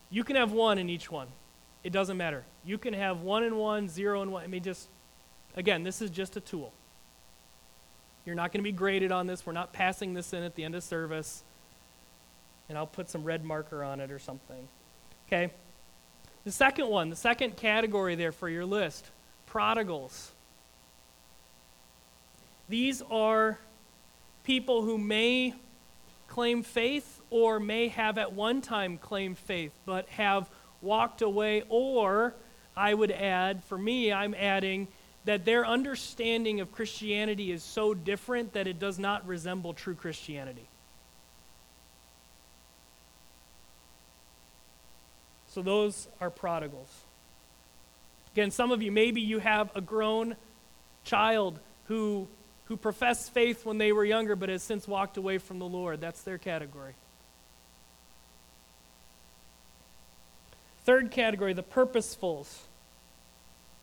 You 0.09 0.23
can 0.23 0.35
have 0.35 0.51
one 0.51 0.77
in 0.77 0.89
each 0.89 1.11
one. 1.11 1.27
It 1.83 1.91
doesn't 1.91 2.17
matter. 2.17 2.43
You 2.65 2.77
can 2.77 2.93
have 2.93 3.21
one 3.21 3.43
and 3.43 3.57
one, 3.57 3.89
zero 3.89 4.21
and 4.21 4.31
one. 4.31 4.43
I 4.43 4.47
mean, 4.47 4.63
just, 4.63 4.87
again, 5.55 5.83
this 5.83 6.01
is 6.01 6.09
just 6.09 6.35
a 6.35 6.39
tool. 6.39 6.73
You're 8.27 8.35
not 8.35 8.51
going 8.51 8.59
to 8.59 8.69
be 8.69 8.73
graded 8.73 9.13
on 9.13 9.25
this. 9.25 9.45
We're 9.45 9.53
not 9.53 9.71
passing 9.71 10.13
this 10.13 10.33
in 10.33 10.43
at 10.43 10.53
the 10.53 10.65
end 10.65 10.75
of 10.75 10.83
service. 10.83 11.43
And 12.67 12.77
I'll 12.77 12.85
put 12.85 13.09
some 13.09 13.23
red 13.23 13.45
marker 13.45 13.85
on 13.85 14.01
it 14.01 14.11
or 14.11 14.19
something. 14.19 14.67
Okay? 15.27 15.49
The 16.43 16.51
second 16.51 16.89
one, 16.89 17.09
the 17.09 17.15
second 17.15 17.55
category 17.55 18.15
there 18.15 18.33
for 18.33 18.49
your 18.49 18.65
list 18.65 19.05
prodigals. 19.45 20.33
These 22.67 23.01
are 23.09 23.59
people 24.43 24.81
who 24.81 24.97
may 24.97 25.53
claim 26.27 26.63
faith 26.63 27.21
or 27.29 27.61
may 27.61 27.87
have 27.87 28.17
at 28.17 28.33
one 28.33 28.59
time 28.59 28.97
claimed 28.97 29.37
faith, 29.37 29.71
but 29.85 30.05
have 30.09 30.49
walked 30.81 31.21
away, 31.21 31.63
or 31.69 32.33
I 32.75 32.93
would 32.93 33.11
add, 33.11 33.63
for 33.63 33.77
me, 33.77 34.11
I'm 34.11 34.35
adding 34.35 34.89
that 35.27 35.43
their 35.43 35.67
understanding 35.67 36.61
of 36.61 36.71
Christianity 36.71 37.51
is 37.51 37.61
so 37.61 37.93
different 37.93 38.53
that 38.53 38.65
it 38.65 38.79
does 38.79 38.97
not 38.97 39.27
resemble 39.27 39.73
true 39.73 39.93
Christianity. 39.93 40.65
So 45.49 45.61
those 45.61 46.07
are 46.21 46.29
prodigals. 46.29 46.87
Again, 48.31 48.51
some 48.51 48.71
of 48.71 48.81
you, 48.81 48.89
maybe 48.89 49.19
you 49.19 49.39
have 49.39 49.69
a 49.75 49.81
grown 49.81 50.37
child 51.03 51.59
who, 51.89 52.29
who 52.65 52.77
professed 52.77 53.33
faith 53.33 53.65
when 53.65 53.77
they 53.77 53.91
were 53.91 54.05
younger 54.05 54.37
but 54.37 54.47
has 54.47 54.63
since 54.63 54.87
walked 54.87 55.17
away 55.17 55.39
from 55.39 55.59
the 55.59 55.65
Lord. 55.67 55.99
That's 55.99 56.21
their 56.21 56.37
category. 56.37 56.93
Third 60.85 61.11
category, 61.11 61.51
the 61.51 61.63
purposefuls. 61.63 62.66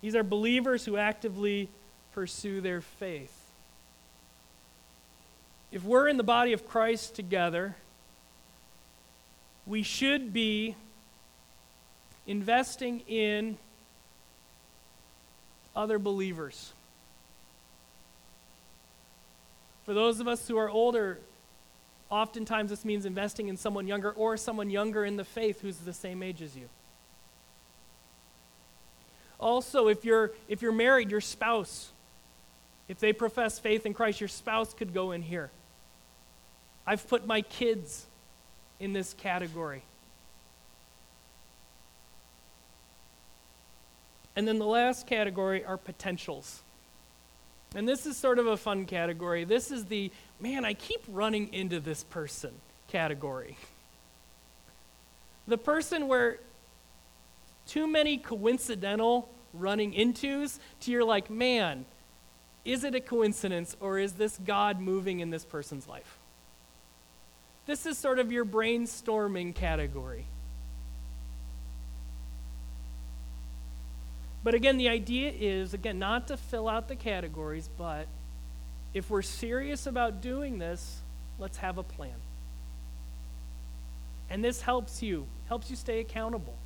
These 0.05 0.17
are 0.17 0.23
believers 0.23 0.85
who 0.85 0.99
actively 0.99 1.71
pursue 2.12 2.61
their 2.61 2.83
faith. 2.83 3.35
If 5.73 5.83
we're 5.83 6.09
in 6.09 6.19
the 6.19 6.23
body 6.23 6.53
of 6.53 6.69
Christ 6.69 7.14
together, 7.14 7.75
we 9.64 9.83
should 9.83 10.31
be 10.31 10.77
investing 12.27 13.01
in 13.09 13.57
other 15.75 15.99
believers. 15.99 16.75
For 19.87 19.95
those 19.95 20.21
of 20.21 20.29
us 20.29 20.47
who 20.47 20.59
are 20.59 20.69
older, 20.69 21.19
oftentimes 22.11 22.69
this 22.69 22.85
means 22.85 23.07
investing 23.07 23.49
in 23.49 23.57
someone 23.57 23.87
younger 23.87 24.11
or 24.11 24.37
someone 24.37 24.69
younger 24.69 25.07
in 25.07 25.17
the 25.17 25.25
faith 25.25 25.62
who's 25.62 25.79
the 25.79 25.95
same 25.95 26.23
age 26.23 26.43
as 26.43 26.55
you. 26.55 26.69
Also, 29.40 29.88
if 29.88 30.05
you're 30.05 30.33
if 30.49 30.62
you're 30.62 30.73
married, 30.73 31.11
your 31.11 31.20
spouse, 31.20 31.90
if 32.88 32.99
they 32.99 33.12
profess 33.12 33.59
faith 33.59 33.87
in 33.87 33.94
Christ, 33.94 34.20
your 34.20 34.29
spouse 34.29 34.75
could 34.75 34.94
go 34.94 35.12
in 35.12 35.23
here. 35.23 35.51
I've 36.87 37.07
put 37.09 37.27
my 37.27 37.42
kids 37.42 38.07
in 38.79 38.92
this 38.92 39.14
category. 39.14 39.83
And 44.37 44.47
then 44.47 44.59
the 44.59 44.66
last 44.66 45.07
category 45.07 45.64
are 45.64 45.77
potentials. 45.77 46.61
And 47.75 47.88
this 47.88 48.07
is 48.07 48.16
sort 48.16 48.38
of 48.38 48.47
a 48.47 48.57
fun 48.57 48.85
category. 48.85 49.44
This 49.44 49.70
is 49.70 49.87
the, 49.87 50.11
man, 50.40 50.64
I 50.64 50.75
keep 50.75 51.01
running 51.09 51.53
into 51.53 51.81
this 51.81 52.05
person 52.05 52.53
category. 52.88 53.57
The 55.47 55.59
person 55.59 56.09
where 56.09 56.38
too 57.66 57.87
many 57.87 58.16
coincidental 58.18 59.29
running 59.53 59.92
intos 59.92 60.59
to 60.81 60.90
you're 60.90 61.05
like, 61.05 61.31
man, 61.31 61.85
is 62.64 62.85
it 62.85 62.94
a 62.94 63.00
coincidence 63.00 63.77
or 63.81 63.98
is 63.98 64.14
this 64.14 64.38
God 64.44 64.81
moving 64.81 65.20
in 65.20 65.31
this 65.31 65.44
person's 65.44 65.87
life? 65.87 66.18
This 67.66 67.87
is 67.87 67.96
sort 67.96 68.18
of 68.18 68.31
your 68.33 68.44
brainstorming 68.44 69.55
category. 69.55 70.27
But 74.42 74.53
again, 74.53 74.77
the 74.77 74.90
idea 74.90 75.33
is, 75.35 75.72
again, 75.72 75.98
not 75.98 76.29
to 76.29 76.37
fill 76.37 76.68
out 76.68 76.88
the 76.88 76.96
categories, 76.96 77.70
but 77.79 78.07
if 78.92 79.09
we're 79.09 79.22
serious 79.22 79.87
about 79.87 80.20
doing 80.20 80.59
this, 80.59 81.00
let's 81.38 81.57
have 81.59 81.79
a 81.79 81.83
plan. 81.83 82.14
And 84.29 84.44
this 84.44 84.61
helps 84.61 85.03
you, 85.03 85.27
helps 85.48 85.70
you 85.70 85.77
stay 85.77 86.00
accountable. 86.00 86.57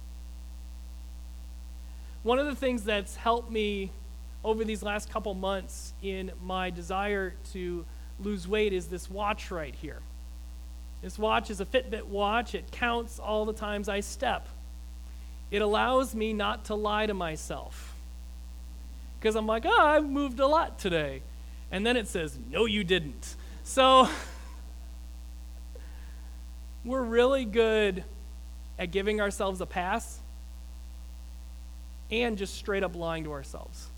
One 2.22 2.38
of 2.38 2.46
the 2.46 2.54
things 2.54 2.83
that's 2.83 3.14
helped 3.14 3.50
me 3.50 3.92
over 4.44 4.64
these 4.64 4.83
last 4.83 5.11
couple 5.11 5.35
months 5.35 5.94
in 6.02 6.33
my 6.42 6.70
desire 6.70 7.35
to 7.52 7.85
lose 8.18 8.48
weight 8.48 8.72
is 8.72 8.87
this 8.87 9.09
watch 9.09 9.50
right 9.50 9.74
here. 9.74 10.00
This 11.00 11.16
watch 11.16 11.48
is 11.50 11.61
a 11.61 11.64
Fitbit 11.64 12.04
watch. 12.04 12.54
It 12.57 12.72
counts 12.72 13.20
all 13.20 13.44
the 13.44 13.52
times 13.52 13.88
I 13.88 14.00
step. 14.00 14.48
It 15.50 15.62
allows 15.62 16.14
me 16.14 16.33
not 16.33 16.64
to 16.66 16.74
lie 16.74 17.07
to 17.07 17.14
myself. 17.14 17.94
Because 19.18 19.37
I'm 19.37 19.46
like, 19.46 19.64
ah, 19.64 19.70
oh, 19.70 19.87
I've 19.87 20.09
moved 20.09 20.40
a 20.40 20.46
lot 20.46 20.78
today. 20.78 21.22
And 21.70 21.87
then 21.87 21.96
it 21.96 22.09
says, 22.09 22.37
no, 22.50 22.64
you 22.64 22.83
didn't. 22.83 23.37
So 23.62 24.09
we're 26.85 27.02
really 27.02 27.44
good 27.44 28.02
at 28.76 28.90
giving 28.90 29.20
ourselves 29.20 29.61
a 29.61 29.66
pass 29.66 30.18
and 32.11 32.38
just 32.38 32.55
straight 32.55 32.83
up 32.83 32.94
lying 32.94 33.25
to 33.25 33.33
ourselves. 33.33 33.88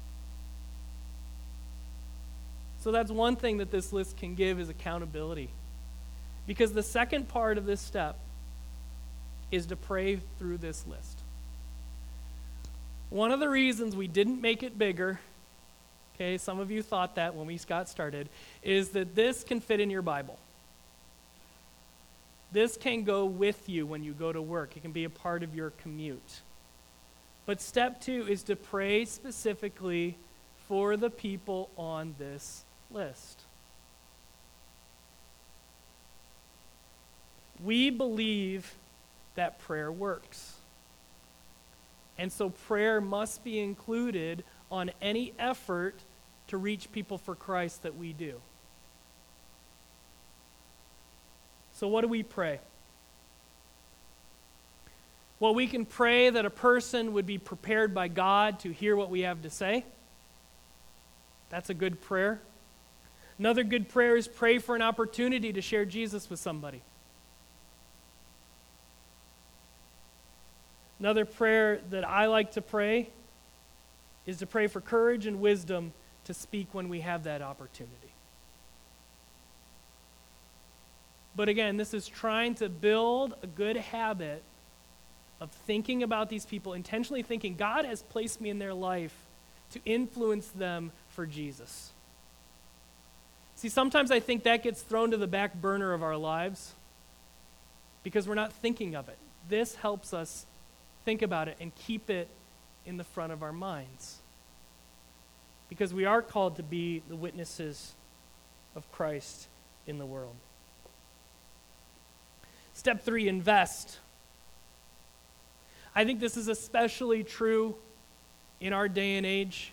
So 2.80 2.90
that's 2.92 3.10
one 3.10 3.36
thing 3.36 3.58
that 3.58 3.70
this 3.70 3.92
list 3.92 4.16
can 4.16 4.34
give 4.34 4.58
is 4.58 4.68
accountability. 4.68 5.50
Because 6.46 6.72
the 6.72 6.82
second 6.82 7.28
part 7.28 7.58
of 7.58 7.66
this 7.66 7.80
step 7.80 8.18
is 9.50 9.66
to 9.66 9.76
pray 9.76 10.20
through 10.38 10.58
this 10.58 10.86
list. 10.86 11.18
One 13.10 13.32
of 13.32 13.40
the 13.40 13.48
reasons 13.48 13.94
we 13.94 14.08
didn't 14.08 14.40
make 14.40 14.62
it 14.62 14.78
bigger, 14.78 15.20
okay, 16.14 16.38
some 16.38 16.60
of 16.60 16.70
you 16.70 16.82
thought 16.82 17.16
that 17.16 17.34
when 17.34 17.46
we 17.46 17.58
got 17.58 17.88
started, 17.88 18.28
is 18.62 18.90
that 18.90 19.14
this 19.14 19.42
can 19.44 19.60
fit 19.60 19.80
in 19.80 19.90
your 19.90 20.02
Bible. 20.02 20.38
This 22.52 22.76
can 22.76 23.04
go 23.04 23.26
with 23.26 23.68
you 23.68 23.86
when 23.86 24.02
you 24.02 24.12
go 24.12 24.32
to 24.32 24.40
work, 24.40 24.76
it 24.76 24.82
can 24.82 24.92
be 24.92 25.04
a 25.04 25.10
part 25.10 25.42
of 25.42 25.54
your 25.54 25.70
commute. 25.70 26.40
But 27.50 27.60
step 27.60 28.00
two 28.00 28.28
is 28.28 28.44
to 28.44 28.54
pray 28.54 29.04
specifically 29.04 30.16
for 30.68 30.96
the 30.96 31.10
people 31.10 31.68
on 31.76 32.14
this 32.16 32.64
list. 32.92 33.42
We 37.60 37.90
believe 37.90 38.72
that 39.34 39.58
prayer 39.58 39.90
works. 39.90 40.58
And 42.16 42.30
so 42.30 42.50
prayer 42.50 43.00
must 43.00 43.42
be 43.42 43.58
included 43.58 44.44
on 44.70 44.92
any 45.02 45.32
effort 45.36 45.96
to 46.46 46.56
reach 46.56 46.92
people 46.92 47.18
for 47.18 47.34
Christ 47.34 47.82
that 47.82 47.96
we 47.96 48.12
do. 48.12 48.40
So, 51.72 51.88
what 51.88 52.02
do 52.02 52.06
we 52.06 52.22
pray? 52.22 52.60
Well, 55.40 55.54
we 55.54 55.66
can 55.66 55.86
pray 55.86 56.28
that 56.28 56.44
a 56.44 56.50
person 56.50 57.14
would 57.14 57.24
be 57.24 57.38
prepared 57.38 57.94
by 57.94 58.08
God 58.08 58.60
to 58.60 58.72
hear 58.72 58.94
what 58.94 59.08
we 59.08 59.22
have 59.22 59.40
to 59.42 59.50
say. 59.50 59.86
That's 61.48 61.70
a 61.70 61.74
good 61.74 62.02
prayer. 62.02 62.40
Another 63.38 63.64
good 63.64 63.88
prayer 63.88 64.18
is 64.18 64.28
pray 64.28 64.58
for 64.58 64.76
an 64.76 64.82
opportunity 64.82 65.50
to 65.54 65.62
share 65.62 65.86
Jesus 65.86 66.28
with 66.28 66.38
somebody. 66.38 66.82
Another 70.98 71.24
prayer 71.24 71.80
that 71.88 72.06
I 72.06 72.26
like 72.26 72.52
to 72.52 72.60
pray 72.60 73.08
is 74.26 74.36
to 74.38 74.46
pray 74.46 74.66
for 74.66 74.82
courage 74.82 75.24
and 75.24 75.40
wisdom 75.40 75.94
to 76.24 76.34
speak 76.34 76.74
when 76.74 76.90
we 76.90 77.00
have 77.00 77.24
that 77.24 77.40
opportunity. 77.40 78.12
But 81.34 81.48
again, 81.48 81.78
this 81.78 81.94
is 81.94 82.06
trying 82.06 82.56
to 82.56 82.68
build 82.68 83.34
a 83.42 83.46
good 83.46 83.78
habit 83.78 84.42
of 85.40 85.50
thinking 85.50 86.02
about 86.02 86.28
these 86.28 86.44
people, 86.44 86.74
intentionally 86.74 87.22
thinking 87.22 87.56
God 87.56 87.84
has 87.84 88.02
placed 88.02 88.40
me 88.40 88.50
in 88.50 88.58
their 88.58 88.74
life 88.74 89.14
to 89.72 89.80
influence 89.84 90.48
them 90.48 90.92
for 91.08 91.26
Jesus. 91.26 91.92
See, 93.54 93.68
sometimes 93.68 94.10
I 94.10 94.20
think 94.20 94.44
that 94.44 94.62
gets 94.62 94.82
thrown 94.82 95.10
to 95.10 95.16
the 95.16 95.26
back 95.26 95.54
burner 95.54 95.92
of 95.92 96.02
our 96.02 96.16
lives 96.16 96.74
because 98.02 98.26
we're 98.26 98.34
not 98.34 98.52
thinking 98.52 98.94
of 98.94 99.08
it. 99.08 99.18
This 99.48 99.74
helps 99.74 100.14
us 100.14 100.46
think 101.04 101.22
about 101.22 101.48
it 101.48 101.56
and 101.60 101.74
keep 101.74 102.10
it 102.10 102.28
in 102.86 102.96
the 102.96 103.04
front 103.04 103.32
of 103.32 103.42
our 103.42 103.52
minds. 103.52 104.18
Because 105.68 105.94
we 105.94 106.04
are 106.04 106.22
called 106.22 106.56
to 106.56 106.62
be 106.62 107.02
the 107.08 107.16
witnesses 107.16 107.92
of 108.74 108.90
Christ 108.92 109.48
in 109.86 109.98
the 109.98 110.06
world. 110.06 110.36
Step 112.72 113.02
three 113.02 113.28
invest. 113.28 113.98
I 115.94 116.04
think 116.04 116.20
this 116.20 116.36
is 116.36 116.48
especially 116.48 117.24
true 117.24 117.76
in 118.60 118.72
our 118.72 118.88
day 118.88 119.16
and 119.16 119.26
age 119.26 119.72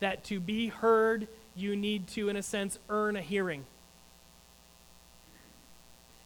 that 0.00 0.24
to 0.24 0.40
be 0.40 0.68
heard, 0.68 1.28
you 1.54 1.76
need 1.76 2.08
to, 2.08 2.28
in 2.28 2.36
a 2.36 2.42
sense, 2.42 2.78
earn 2.88 3.16
a 3.16 3.20
hearing. 3.20 3.64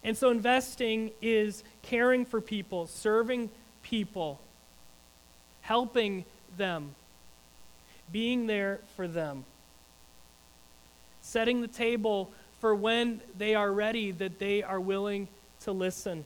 And 0.03 0.17
so 0.17 0.31
investing 0.31 1.11
is 1.21 1.65
caring 1.83 2.25
for 2.25 2.41
people, 2.41 2.87
serving 2.87 3.51
people, 3.83 4.41
helping 5.63 6.25
them, 6.57 6.95
being 8.13 8.47
there 8.47 8.81
for 8.97 9.09
them, 9.09 9.45
setting 11.23 11.63
the 11.63 11.69
table 11.69 12.31
for 12.61 12.75
when 12.75 13.21
they 13.37 13.55
are 13.55 13.73
ready, 13.73 14.11
that 14.13 14.39
they 14.39 14.63
are 14.63 14.81
willing 14.81 15.27
to 15.61 15.73
listen. 15.73 16.25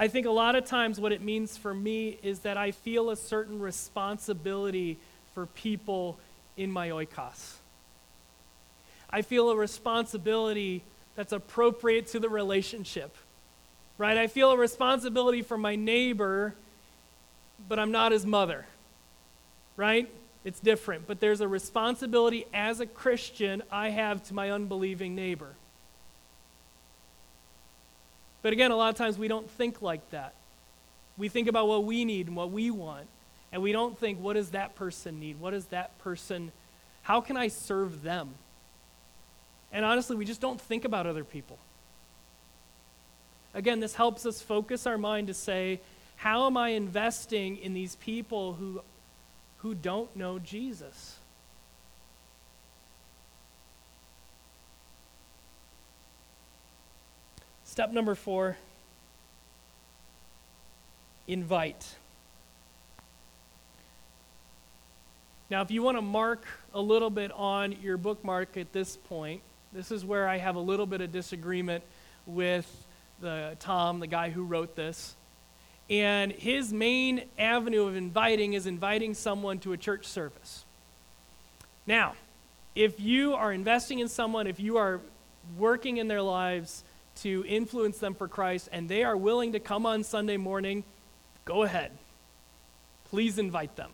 I 0.00 0.08
think 0.08 0.26
a 0.26 0.30
lot 0.30 0.56
of 0.56 0.64
times 0.64 0.98
what 0.98 1.12
it 1.12 1.20
means 1.20 1.56
for 1.56 1.74
me 1.74 2.18
is 2.22 2.40
that 2.40 2.56
I 2.56 2.70
feel 2.70 3.10
a 3.10 3.16
certain 3.16 3.60
responsibility 3.60 4.98
for 5.34 5.46
people 5.46 6.18
in 6.56 6.72
my 6.72 6.88
oikos. 6.88 7.54
I 9.10 9.22
feel 9.22 9.50
a 9.50 9.56
responsibility 9.56 10.82
that's 11.14 11.32
appropriate 11.32 12.08
to 12.08 12.18
the 12.18 12.28
relationship 12.28 13.16
right? 14.00 14.16
I 14.16 14.28
feel 14.28 14.50
a 14.50 14.56
responsibility 14.56 15.42
for 15.42 15.58
my 15.58 15.76
neighbor 15.76 16.54
but 17.68 17.78
I'm 17.78 17.92
not 17.92 18.12
his 18.12 18.24
mother. 18.24 18.64
Right? 19.76 20.10
It's 20.44 20.58
different. 20.58 21.06
But 21.06 21.20
there's 21.20 21.42
a 21.42 21.48
responsibility 21.48 22.46
as 22.54 22.80
a 22.80 22.86
Christian 22.86 23.62
I 23.70 23.90
have 23.90 24.22
to 24.24 24.34
my 24.34 24.50
unbelieving 24.50 25.14
neighbor. 25.14 25.54
But 28.42 28.52
again, 28.52 28.70
a 28.70 28.76
lot 28.76 28.88
of 28.88 28.96
times 28.96 29.18
we 29.18 29.28
don't 29.28 29.50
think 29.50 29.82
like 29.82 30.08
that. 30.10 30.34
We 31.18 31.28
think 31.28 31.48
about 31.48 31.68
what 31.68 31.84
we 31.84 32.04
need 32.04 32.26
and 32.26 32.36
what 32.36 32.50
we 32.50 32.70
want. 32.70 33.06
And 33.52 33.62
we 33.62 33.72
don't 33.72 33.98
think, 33.98 34.20
what 34.20 34.34
does 34.34 34.50
that 34.50 34.74
person 34.74 35.20
need? 35.20 35.40
What 35.40 35.50
does 35.50 35.66
that 35.66 35.98
person, 35.98 36.52
how 37.02 37.20
can 37.20 37.36
I 37.36 37.48
serve 37.48 38.02
them? 38.02 38.30
And 39.72 39.84
honestly, 39.84 40.16
we 40.16 40.24
just 40.24 40.40
don't 40.40 40.60
think 40.60 40.84
about 40.84 41.06
other 41.06 41.24
people. 41.24 41.58
Again, 43.52 43.80
this 43.80 43.94
helps 43.94 44.24
us 44.26 44.40
focus 44.40 44.86
our 44.86 44.98
mind 44.98 45.26
to 45.26 45.34
say, 45.34 45.80
how 46.16 46.46
am 46.46 46.56
I 46.56 46.70
investing 46.70 47.56
in 47.56 47.74
these 47.74 47.96
people 47.96 48.54
who, 48.54 48.82
who 49.58 49.74
don't 49.74 50.14
know 50.16 50.38
Jesus? 50.38 51.16
Step 57.80 57.92
number 57.92 58.14
four 58.14 58.58
invite. 61.26 61.96
Now, 65.48 65.62
if 65.62 65.70
you 65.70 65.82
want 65.82 65.96
to 65.96 66.02
mark 66.02 66.44
a 66.74 66.80
little 66.82 67.08
bit 67.08 67.32
on 67.32 67.72
your 67.80 67.96
bookmark 67.96 68.58
at 68.58 68.74
this 68.74 68.98
point, 68.98 69.40
this 69.72 69.90
is 69.90 70.04
where 70.04 70.28
I 70.28 70.36
have 70.36 70.56
a 70.56 70.60
little 70.60 70.84
bit 70.84 71.00
of 71.00 71.10
disagreement 71.10 71.82
with 72.26 72.70
the 73.22 73.56
Tom, 73.60 74.00
the 74.00 74.06
guy 74.06 74.28
who 74.28 74.44
wrote 74.44 74.76
this. 74.76 75.16
And 75.88 76.32
his 76.32 76.74
main 76.74 77.24
avenue 77.38 77.86
of 77.86 77.96
inviting 77.96 78.52
is 78.52 78.66
inviting 78.66 79.14
someone 79.14 79.58
to 79.60 79.72
a 79.72 79.78
church 79.78 80.04
service. 80.04 80.66
Now, 81.86 82.12
if 82.74 83.00
you 83.00 83.32
are 83.32 83.50
investing 83.50 84.00
in 84.00 84.08
someone, 84.08 84.46
if 84.46 84.60
you 84.60 84.76
are 84.76 85.00
working 85.56 85.96
in 85.96 86.08
their 86.08 86.20
lives 86.20 86.84
to 87.22 87.44
influence 87.46 87.98
them 87.98 88.14
for 88.14 88.28
Christ, 88.28 88.68
and 88.72 88.88
they 88.88 89.04
are 89.04 89.16
willing 89.16 89.52
to 89.52 89.60
come 89.60 89.86
on 89.86 90.04
Sunday 90.04 90.36
morning, 90.36 90.84
go 91.44 91.62
ahead. 91.62 91.92
Please 93.04 93.38
invite 93.38 93.76
them. 93.76 93.90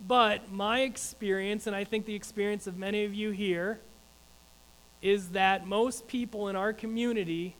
But 0.00 0.52
my 0.52 0.80
experience, 0.80 1.66
and 1.66 1.74
I 1.74 1.84
think 1.84 2.06
the 2.06 2.14
experience 2.14 2.66
of 2.66 2.76
many 2.76 3.04
of 3.04 3.14
you 3.14 3.30
here, 3.30 3.80
is 5.02 5.30
that 5.30 5.66
most 5.66 6.06
people 6.08 6.48
in 6.48 6.56
our 6.56 6.72
community 6.72 7.56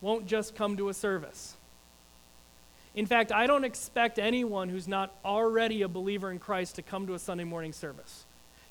won't 0.00 0.26
just 0.26 0.54
come 0.54 0.76
to 0.76 0.88
a 0.88 0.94
service. 0.94 1.56
In 2.94 3.06
fact, 3.06 3.30
I 3.30 3.46
don't 3.46 3.64
expect 3.64 4.18
anyone 4.18 4.68
who's 4.68 4.88
not 4.88 5.14
already 5.24 5.82
a 5.82 5.88
believer 5.88 6.30
in 6.30 6.38
Christ 6.38 6.76
to 6.76 6.82
come 6.82 7.06
to 7.06 7.14
a 7.14 7.18
Sunday 7.18 7.44
morning 7.44 7.72
service. 7.72 8.26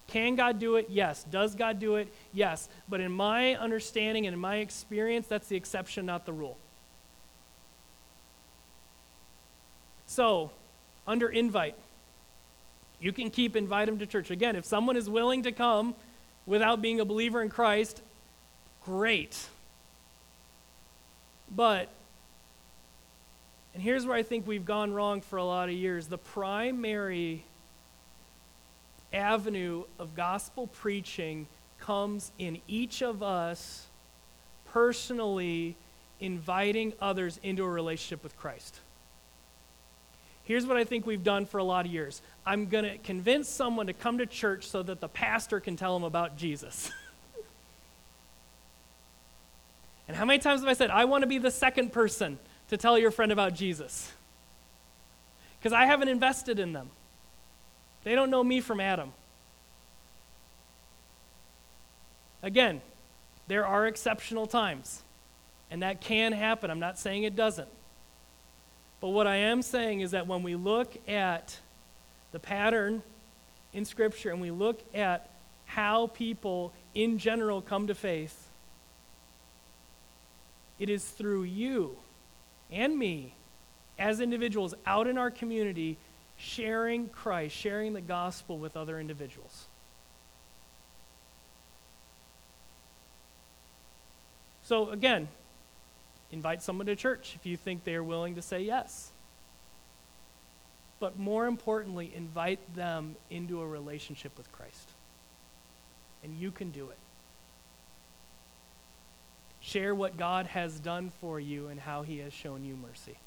Can 0.10 0.36
God 0.36 0.60
do 0.60 0.76
it? 0.76 0.88
Yes. 0.89 1.24
Does 1.24 1.55
God 1.55 1.80
do 1.80 1.95
it? 1.95 2.07
Yes. 2.34 2.68
But 2.88 2.99
in 2.99 3.12
my 3.12 3.55
understanding 3.55 4.26
and 4.26 4.34
in 4.34 4.39
my 4.39 4.57
experience, 4.57 5.28
that's 5.28 5.47
the 5.47 5.55
exception, 5.55 6.05
not 6.05 6.26
the 6.26 6.34
rule. 6.34 6.57
So, 10.07 10.49
under 11.05 11.30
invite, 11.30 11.76
you 12.99 13.14
can 13.14 13.30
keep 13.30 13.55
invite 13.55 13.86
them 13.86 13.99
to 13.99 14.07
church. 14.07 14.32
Again, 14.32 14.55
if 14.55 14.66
someone 14.66 14.97
is 14.97 15.07
willing 15.07 15.43
to 15.43 15.51
come 15.51 15.93
without 16.47 16.82
being 16.82 16.99
a 16.99 17.05
believer 17.05 17.43
in 17.43 17.49
Christ, 17.49 18.01
great. 18.84 19.38
But, 21.55 21.89
and 23.76 23.84
here's 23.84 24.07
where 24.07 24.16
I 24.16 24.24
think 24.24 24.47
we've 24.47 24.66
gone 24.66 24.91
wrong 24.91 25.22
for 25.22 25.38
a 25.38 25.43
lot 25.43 25.70
of 25.70 25.76
years 25.76 26.07
the 26.07 26.18
primary 26.18 27.43
avenue 29.14 29.84
of 29.97 30.16
gospel 30.16 30.68
preaching 30.68 31.47
comes 31.80 32.32
in 32.38 32.60
each 32.68 33.01
of 33.01 33.24
us 33.24 33.88
personally 34.66 35.76
inviting 36.20 36.93
others 37.01 37.39
into 37.43 37.64
a 37.64 37.70
relationship 37.70 38.24
with 38.24 38.38
Christ. 38.38 38.80
Here's 40.43 40.66
what 40.66 40.78
I 40.78 40.84
think 40.84 41.05
we've 41.05 41.24
done 41.24 41.45
for 41.45 41.60
a 41.60 41.64
lot 41.64 41.86
of 41.86 41.91
years 41.91 42.22
I'm 42.45 42.68
going 42.68 42.84
to 42.84 42.97
convince 42.97 43.47
someone 43.47 43.88
to 43.88 43.93
come 43.93 44.18
to 44.18 44.26
church 44.26 44.68
so 44.68 44.84
that 44.84 44.99
the 44.99 45.07
pastor 45.07 45.60
can 45.60 45.76
tell 45.76 45.93
them 45.93 46.03
about 46.03 46.38
Jesus. 46.38 46.91
and 50.07 50.18
how 50.18 50.26
many 50.26 50.39
times 50.39 50.62
have 50.62 50.70
I 50.70 50.74
said, 50.74 50.89
I 50.89 51.05
want 51.05 51.22
to 51.22 51.28
be 51.28 51.38
the 51.38 51.51
second 51.51 51.93
person 51.93 52.39
to 52.70 52.78
tell 52.78 52.97
your 52.97 53.12
friend 53.12 53.32
about 53.32 53.53
Jesus? 53.53 54.12
Because 55.60 55.74
I 55.74 55.86
haven't 55.86 56.07
invested 56.07 56.57
in 56.57 56.74
them. 56.74 56.89
They 58.04 58.16
don't 58.16 58.30
know 58.30 58.43
me 58.43 58.62
from 58.62 58.80
Adam. 58.80 59.12
Again, 62.41 62.82
there 63.47 63.66
are 63.66 63.86
exceptional 63.88 64.47
times, 64.47 65.02
and 65.70 65.84
that 65.84 66.02
can 66.02 66.32
happen. 66.32 66.72
I'm 66.72 66.80
not 66.80 66.97
saying 66.97 67.24
it 67.24 67.36
doesn't. 67.36 67.68
But 69.02 69.10
what 69.10 69.28
I 69.28 69.38
am 69.38 69.62
saying 69.62 70.02
is 70.02 70.12
that 70.12 70.28
when 70.28 70.43
we 70.43 70.56
look 70.56 70.95
at 71.08 71.58
the 72.32 72.39
pattern 72.39 73.02
in 73.74 73.86
Scripture 73.86 74.30
and 74.30 74.41
we 74.41 74.52
look 74.52 74.82
at 74.93 75.30
how 75.66 76.08
people 76.08 76.74
in 76.93 77.18
general 77.18 77.62
come 77.62 77.88
to 77.88 77.95
faith, 77.95 78.50
it 80.80 80.89
is 80.89 81.04
through 81.04 81.43
you 81.43 81.97
and 82.72 82.97
me 82.97 83.34
as 83.97 84.22
individuals 84.22 84.74
out 84.86 85.08
in 85.08 85.18
our 85.18 85.30
community 85.30 85.97
sharing 86.40 87.10
Christ, 87.10 87.56
sharing 87.56 87.94
the 87.94 88.02
gospel 88.02 88.58
with 88.58 88.78
other 88.78 89.00
individuals. 89.00 89.66
So, 94.64 94.90
again, 94.90 95.28
invite 96.32 96.64
someone 96.64 96.88
to 96.88 96.96
church 96.96 97.36
if 97.36 97.46
you 97.46 97.58
think 97.58 97.84
they 97.84 97.96
are 97.96 98.04
willing 98.04 98.36
to 98.36 98.42
say 98.42 98.62
yes. 98.62 99.12
But 101.00 101.20
more 101.20 101.46
importantly, 101.46 102.12
invite 102.16 102.60
them 102.76 103.16
into 103.30 103.62
a 103.62 103.68
relationship 103.68 104.38
with 104.38 104.52
Christ. 104.52 104.90
And 106.24 106.38
you 106.38 106.52
can 106.52 106.72
do 106.72 106.90
it. 106.90 106.98
Share 109.60 109.94
what 109.94 110.18
God 110.18 110.46
has 110.48 110.80
done 110.80 111.12
for 111.20 111.40
you 111.40 111.68
and 111.68 111.80
how 111.80 112.04
he 112.04 112.20
has 112.20 112.32
shown 112.32 112.64
you 112.64 112.76
mercy. 112.76 113.18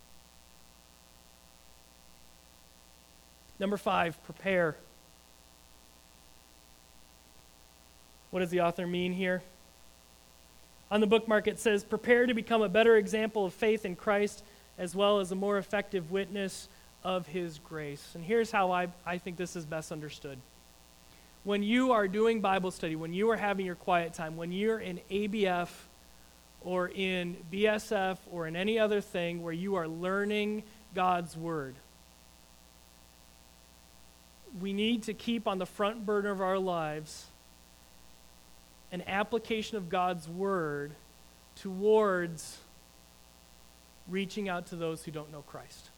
Number 3.62 3.76
five, 3.76 4.20
prepare. 4.24 4.74
What 8.32 8.40
does 8.40 8.50
the 8.50 8.62
author 8.62 8.88
mean 8.88 9.12
here? 9.12 9.40
On 10.90 11.00
the 11.00 11.06
bookmark, 11.06 11.46
it 11.46 11.60
says, 11.60 11.84
Prepare 11.84 12.26
to 12.26 12.34
become 12.34 12.60
a 12.62 12.68
better 12.68 12.96
example 12.96 13.46
of 13.46 13.54
faith 13.54 13.84
in 13.84 13.94
Christ 13.94 14.42
as 14.78 14.96
well 14.96 15.20
as 15.20 15.30
a 15.30 15.36
more 15.36 15.58
effective 15.58 16.10
witness 16.10 16.68
of 17.04 17.28
His 17.28 17.60
grace. 17.60 18.04
And 18.16 18.24
here's 18.24 18.50
how 18.50 18.72
I, 18.72 18.88
I 19.06 19.18
think 19.18 19.36
this 19.36 19.54
is 19.54 19.64
best 19.64 19.92
understood. 19.92 20.40
When 21.44 21.62
you 21.62 21.92
are 21.92 22.08
doing 22.08 22.40
Bible 22.40 22.72
study, 22.72 22.96
when 22.96 23.14
you 23.14 23.30
are 23.30 23.36
having 23.36 23.64
your 23.64 23.76
quiet 23.76 24.12
time, 24.12 24.36
when 24.36 24.50
you're 24.50 24.80
in 24.80 24.98
ABF 25.08 25.68
or 26.62 26.88
in 26.88 27.36
BSF 27.52 28.18
or 28.32 28.48
in 28.48 28.56
any 28.56 28.80
other 28.80 29.00
thing 29.00 29.40
where 29.40 29.52
you 29.52 29.76
are 29.76 29.86
learning 29.86 30.64
God's 30.96 31.36
Word, 31.36 31.76
we 34.60 34.72
need 34.72 35.04
to 35.04 35.14
keep 35.14 35.46
on 35.46 35.58
the 35.58 35.66
front 35.66 36.04
burner 36.04 36.30
of 36.30 36.40
our 36.40 36.58
lives 36.58 37.26
an 38.90 39.02
application 39.06 39.78
of 39.78 39.88
God's 39.88 40.28
word 40.28 40.92
towards 41.56 42.58
reaching 44.08 44.48
out 44.48 44.66
to 44.66 44.76
those 44.76 45.02
who 45.04 45.10
don't 45.10 45.32
know 45.32 45.42
Christ. 45.42 45.88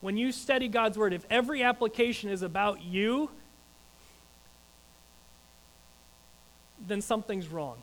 When 0.00 0.16
you 0.16 0.32
study 0.32 0.68
God's 0.68 0.98
word, 0.98 1.12
if 1.12 1.24
every 1.30 1.62
application 1.62 2.30
is 2.30 2.42
about 2.42 2.82
you, 2.82 3.30
then 6.86 7.00
something's 7.00 7.48
wrong. 7.48 7.76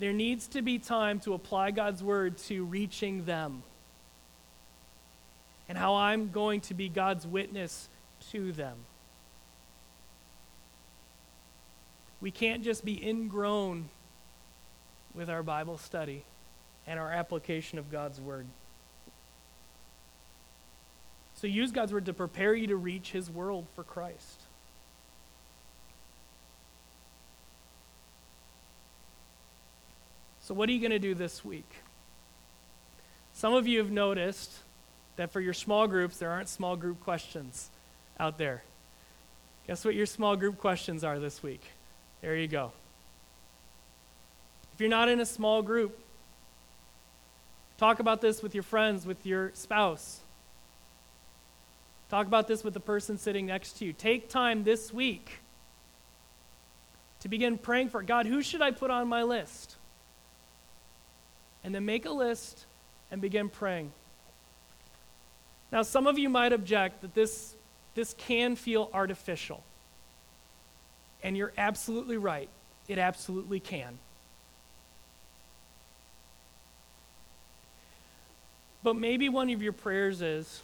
There 0.00 0.12
needs 0.12 0.46
to 0.48 0.62
be 0.62 0.78
time 0.78 1.18
to 1.20 1.34
apply 1.34 1.72
God's 1.72 2.02
word 2.02 2.38
to 2.38 2.64
reaching 2.64 3.24
them 3.24 3.62
and 5.68 5.76
how 5.76 5.96
I'm 5.96 6.30
going 6.30 6.60
to 6.62 6.74
be 6.74 6.88
God's 6.88 7.26
witness 7.26 7.88
to 8.30 8.52
them. 8.52 8.76
We 12.20 12.30
can't 12.30 12.64
just 12.64 12.84
be 12.84 13.06
ingrown 13.06 13.90
with 15.14 15.30
our 15.30 15.42
Bible 15.42 15.78
study 15.78 16.24
and 16.86 16.98
our 16.98 17.12
application 17.12 17.78
of 17.78 17.90
God's 17.90 18.20
Word. 18.20 18.46
So 21.34 21.46
use 21.46 21.70
God's 21.70 21.92
Word 21.92 22.06
to 22.06 22.12
prepare 22.12 22.54
you 22.54 22.68
to 22.68 22.76
reach 22.76 23.12
His 23.12 23.30
world 23.30 23.66
for 23.74 23.84
Christ. 23.84 24.42
So, 30.40 30.54
what 30.54 30.68
are 30.70 30.72
you 30.72 30.80
going 30.80 30.92
to 30.92 30.98
do 30.98 31.14
this 31.14 31.44
week? 31.44 31.70
Some 33.34 33.52
of 33.52 33.66
you 33.66 33.78
have 33.80 33.90
noticed 33.90 34.50
that 35.18 35.32
for 35.32 35.40
your 35.40 35.52
small 35.52 35.88
groups, 35.88 36.16
there 36.16 36.30
aren't 36.30 36.48
small 36.48 36.76
group 36.76 37.00
questions 37.00 37.70
out 38.20 38.38
there. 38.38 38.62
Guess 39.66 39.84
what 39.84 39.96
your 39.96 40.06
small 40.06 40.36
group 40.36 40.58
questions 40.58 41.02
are 41.02 41.18
this 41.18 41.42
week? 41.42 41.72
There 42.22 42.36
you 42.36 42.46
go. 42.46 42.70
If 44.72 44.80
you're 44.80 44.88
not 44.88 45.08
in 45.08 45.18
a 45.18 45.26
small 45.26 45.60
group, 45.60 45.98
talk 47.78 47.98
about 47.98 48.20
this 48.20 48.44
with 48.44 48.54
your 48.54 48.62
friends, 48.62 49.06
with 49.06 49.26
your 49.26 49.50
spouse. 49.54 50.20
Talk 52.10 52.28
about 52.28 52.46
this 52.46 52.62
with 52.62 52.74
the 52.74 52.80
person 52.80 53.18
sitting 53.18 53.46
next 53.46 53.78
to 53.78 53.84
you. 53.84 53.92
Take 53.92 54.28
time 54.28 54.62
this 54.62 54.92
week 54.92 55.40
to 57.22 57.28
begin 57.28 57.58
praying 57.58 57.88
for 57.88 58.02
God, 58.02 58.26
who 58.26 58.40
should 58.40 58.62
I 58.62 58.70
put 58.70 58.92
on 58.92 59.08
my 59.08 59.24
list? 59.24 59.74
And 61.64 61.74
then 61.74 61.84
make 61.84 62.06
a 62.06 62.10
list 62.10 62.66
and 63.10 63.20
begin 63.20 63.48
praying. 63.48 63.90
Now, 65.70 65.82
some 65.82 66.06
of 66.06 66.18
you 66.18 66.28
might 66.28 66.52
object 66.52 67.02
that 67.02 67.14
this, 67.14 67.54
this 67.94 68.14
can 68.14 68.56
feel 68.56 68.90
artificial. 68.92 69.62
And 71.22 71.36
you're 71.36 71.52
absolutely 71.58 72.16
right. 72.16 72.48
It 72.86 72.98
absolutely 72.98 73.60
can. 73.60 73.98
But 78.82 78.94
maybe 78.94 79.28
one 79.28 79.50
of 79.50 79.62
your 79.62 79.72
prayers 79.72 80.22
is 80.22 80.62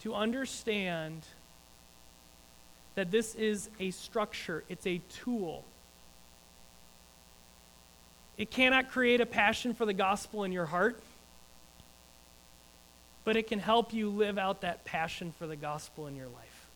to 0.00 0.14
understand 0.14 1.26
that 2.94 3.10
this 3.10 3.34
is 3.34 3.68
a 3.78 3.90
structure, 3.90 4.64
it's 4.68 4.86
a 4.86 4.98
tool. 5.22 5.64
It 8.38 8.50
cannot 8.50 8.90
create 8.90 9.20
a 9.20 9.26
passion 9.26 9.74
for 9.74 9.84
the 9.84 9.92
gospel 9.92 10.44
in 10.44 10.52
your 10.52 10.66
heart, 10.66 11.02
but 13.26 13.36
it 13.36 13.48
can 13.48 13.58
help 13.58 13.92
you 13.92 14.08
live 14.08 14.38
out 14.38 14.60
that 14.60 14.84
passion 14.84 15.34
for 15.36 15.48
the 15.48 15.56
gospel 15.56 16.06
in 16.06 16.14
your 16.14 16.28
life. 16.28 16.68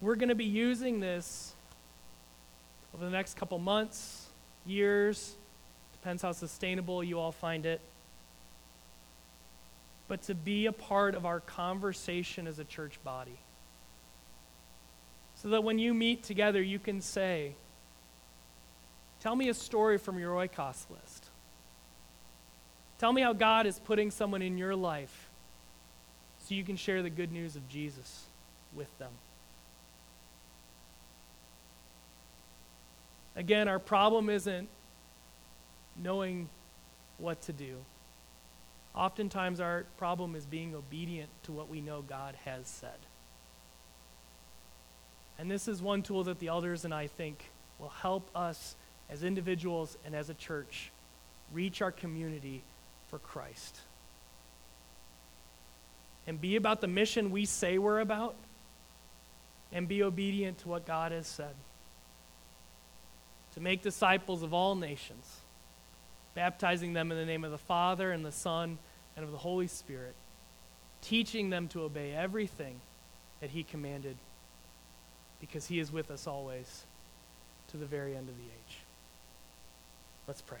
We're 0.00 0.16
going 0.16 0.30
to 0.30 0.34
be 0.34 0.46
using 0.46 1.00
this 1.00 1.52
over 2.94 3.04
the 3.04 3.10
next 3.10 3.36
couple 3.36 3.58
months, 3.58 4.26
years, 4.66 5.36
depends 5.92 6.22
how 6.22 6.32
sustainable 6.32 7.04
you 7.04 7.20
all 7.20 7.30
find 7.30 7.66
it 7.66 7.80
but 10.08 10.20
to 10.20 10.34
be 10.34 10.66
a 10.66 10.72
part 10.72 11.14
of 11.14 11.24
our 11.24 11.40
conversation 11.40 12.46
as 12.46 12.58
a 12.58 12.64
church 12.64 12.98
body. 13.02 13.38
So 15.36 15.48
that 15.48 15.64
when 15.64 15.78
you 15.78 15.94
meet 15.94 16.22
together, 16.22 16.60
you 16.60 16.78
can 16.78 17.00
say, 17.00 17.54
Tell 19.22 19.36
me 19.36 19.48
a 19.48 19.54
story 19.54 19.98
from 19.98 20.18
your 20.18 20.34
oikos 20.34 20.90
list. 20.90 21.30
Tell 22.98 23.12
me 23.12 23.22
how 23.22 23.32
God 23.32 23.66
is 23.66 23.78
putting 23.78 24.10
someone 24.10 24.42
in 24.42 24.58
your 24.58 24.74
life 24.74 25.30
so 26.40 26.56
you 26.56 26.64
can 26.64 26.74
share 26.74 27.02
the 27.04 27.10
good 27.10 27.30
news 27.30 27.54
of 27.54 27.68
Jesus 27.68 28.24
with 28.74 28.98
them. 28.98 29.12
Again, 33.36 33.68
our 33.68 33.78
problem 33.78 34.28
isn't 34.28 34.68
knowing 36.02 36.48
what 37.18 37.40
to 37.42 37.52
do. 37.52 37.76
Oftentimes, 38.92 39.60
our 39.60 39.84
problem 39.98 40.34
is 40.34 40.46
being 40.46 40.74
obedient 40.74 41.30
to 41.44 41.52
what 41.52 41.68
we 41.68 41.80
know 41.80 42.02
God 42.02 42.34
has 42.44 42.66
said. 42.66 42.98
And 45.38 45.48
this 45.48 45.68
is 45.68 45.80
one 45.80 46.02
tool 46.02 46.24
that 46.24 46.40
the 46.40 46.48
elders 46.48 46.84
and 46.84 46.92
I 46.92 47.06
think 47.06 47.52
will 47.78 47.88
help 47.88 48.28
us 48.34 48.74
as 49.10 49.22
individuals 49.22 49.96
and 50.04 50.14
as 50.14 50.30
a 50.30 50.34
church 50.34 50.90
reach 51.52 51.82
our 51.82 51.92
community 51.92 52.62
for 53.08 53.18
Christ. 53.18 53.80
And 56.26 56.40
be 56.40 56.56
about 56.56 56.80
the 56.80 56.86
mission 56.86 57.30
we 57.30 57.44
say 57.44 57.78
we're 57.78 58.00
about, 58.00 58.34
and 59.72 59.88
be 59.88 60.02
obedient 60.02 60.58
to 60.58 60.68
what 60.68 60.86
God 60.86 61.12
has 61.12 61.26
said. 61.26 61.54
To 63.54 63.60
make 63.60 63.82
disciples 63.82 64.42
of 64.42 64.54
all 64.54 64.74
nations 64.74 65.40
baptizing 66.34 66.92
them 66.92 67.10
in 67.12 67.18
the 67.18 67.26
name 67.26 67.44
of 67.44 67.50
the 67.50 67.58
Father 67.58 68.10
and 68.10 68.24
the 68.24 68.32
Son 68.32 68.78
and 69.16 69.24
of 69.24 69.32
the 69.32 69.38
Holy 69.38 69.66
Spirit, 69.66 70.14
teaching 71.02 71.50
them 71.50 71.68
to 71.68 71.82
obey 71.82 72.12
everything 72.12 72.80
that 73.40 73.50
He 73.50 73.62
commanded, 73.62 74.16
because 75.40 75.66
He 75.66 75.78
is 75.78 75.92
with 75.92 76.10
us 76.10 76.26
always 76.26 76.84
to 77.68 77.76
the 77.76 77.86
very 77.86 78.16
end 78.16 78.28
of 78.28 78.36
the 78.36 78.44
age. 78.44 78.78
Let's 80.26 80.40
pray. 80.40 80.58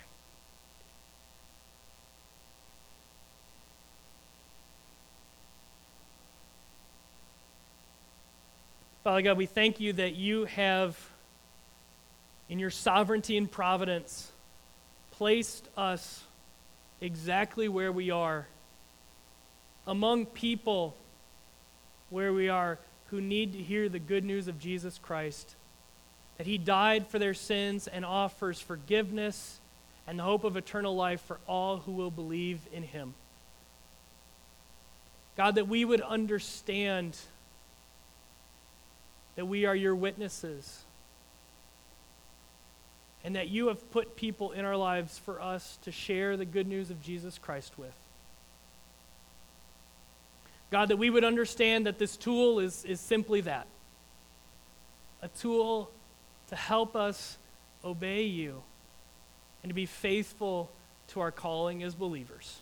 Father 9.04 9.22
God, 9.22 9.36
we 9.36 9.46
thank 9.46 9.80
you 9.80 9.94
that 9.94 10.14
you 10.14 10.44
have, 10.44 10.96
in 12.48 12.58
your 12.58 12.70
sovereignty 12.70 13.36
and 13.36 13.50
providence, 13.50 14.30
placed 15.10 15.68
us 15.76 16.22
exactly 17.00 17.68
where 17.68 17.90
we 17.90 18.10
are 18.10 18.46
among 19.86 20.26
people 20.26 20.96
where 22.10 22.32
we 22.32 22.48
are 22.48 22.78
who 23.06 23.20
need 23.20 23.52
to 23.52 23.58
hear 23.58 23.88
the 23.88 23.98
good 23.98 24.24
news 24.24 24.48
of 24.48 24.58
Jesus 24.58 24.98
Christ 24.98 25.56
that 26.42 26.48
he 26.48 26.58
died 26.58 27.06
for 27.06 27.20
their 27.20 27.34
sins 27.34 27.86
and 27.86 28.04
offers 28.04 28.60
forgiveness 28.60 29.60
and 30.08 30.18
the 30.18 30.24
hope 30.24 30.42
of 30.42 30.56
eternal 30.56 30.96
life 30.96 31.20
for 31.20 31.38
all 31.46 31.76
who 31.76 31.92
will 31.92 32.10
believe 32.10 32.58
in 32.72 32.82
him. 32.82 33.14
God, 35.36 35.54
that 35.54 35.68
we 35.68 35.84
would 35.84 36.00
understand 36.00 37.16
that 39.36 39.44
we 39.44 39.66
are 39.66 39.76
your 39.76 39.94
witnesses 39.94 40.82
and 43.22 43.36
that 43.36 43.48
you 43.48 43.68
have 43.68 43.92
put 43.92 44.16
people 44.16 44.50
in 44.50 44.64
our 44.64 44.76
lives 44.76 45.18
for 45.18 45.40
us 45.40 45.78
to 45.82 45.92
share 45.92 46.36
the 46.36 46.44
good 46.44 46.66
news 46.66 46.90
of 46.90 47.00
Jesus 47.00 47.38
Christ 47.38 47.78
with. 47.78 47.94
God, 50.72 50.88
that 50.88 50.96
we 50.96 51.08
would 51.08 51.22
understand 51.22 51.86
that 51.86 52.00
this 52.00 52.16
tool 52.16 52.58
is, 52.58 52.84
is 52.84 53.00
simply 53.00 53.42
that 53.42 53.68
a 55.22 55.28
tool 55.28 55.88
to 56.52 56.56
help 56.56 56.94
us 56.94 57.38
obey 57.82 58.24
you 58.24 58.62
and 59.62 59.70
to 59.70 59.74
be 59.74 59.86
faithful 59.86 60.70
to 61.08 61.20
our 61.20 61.30
calling 61.30 61.82
as 61.82 61.94
believers. 61.94 62.60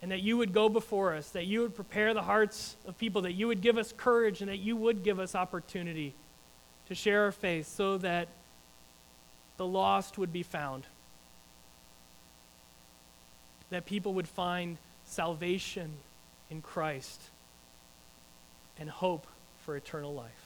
And 0.00 0.12
that 0.12 0.22
you 0.22 0.38
would 0.38 0.54
go 0.54 0.70
before 0.70 1.12
us, 1.12 1.28
that 1.32 1.44
you 1.44 1.60
would 1.60 1.76
prepare 1.76 2.14
the 2.14 2.22
hearts 2.22 2.76
of 2.88 2.96
people, 2.96 3.20
that 3.20 3.34
you 3.34 3.48
would 3.48 3.60
give 3.60 3.76
us 3.76 3.92
courage, 3.94 4.40
and 4.40 4.48
that 4.48 4.60
you 4.60 4.76
would 4.76 5.04
give 5.04 5.20
us 5.20 5.34
opportunity 5.34 6.14
to 6.88 6.94
share 6.94 7.24
our 7.24 7.32
faith 7.32 7.66
so 7.66 7.98
that 7.98 8.28
the 9.58 9.66
lost 9.66 10.16
would 10.16 10.32
be 10.32 10.42
found, 10.42 10.84
that 13.68 13.84
people 13.84 14.14
would 14.14 14.28
find 14.28 14.78
salvation 15.04 15.92
in 16.48 16.62
Christ 16.62 17.20
and 18.78 18.88
hope 18.88 19.26
for 19.66 19.76
eternal 19.76 20.14
life. 20.14 20.45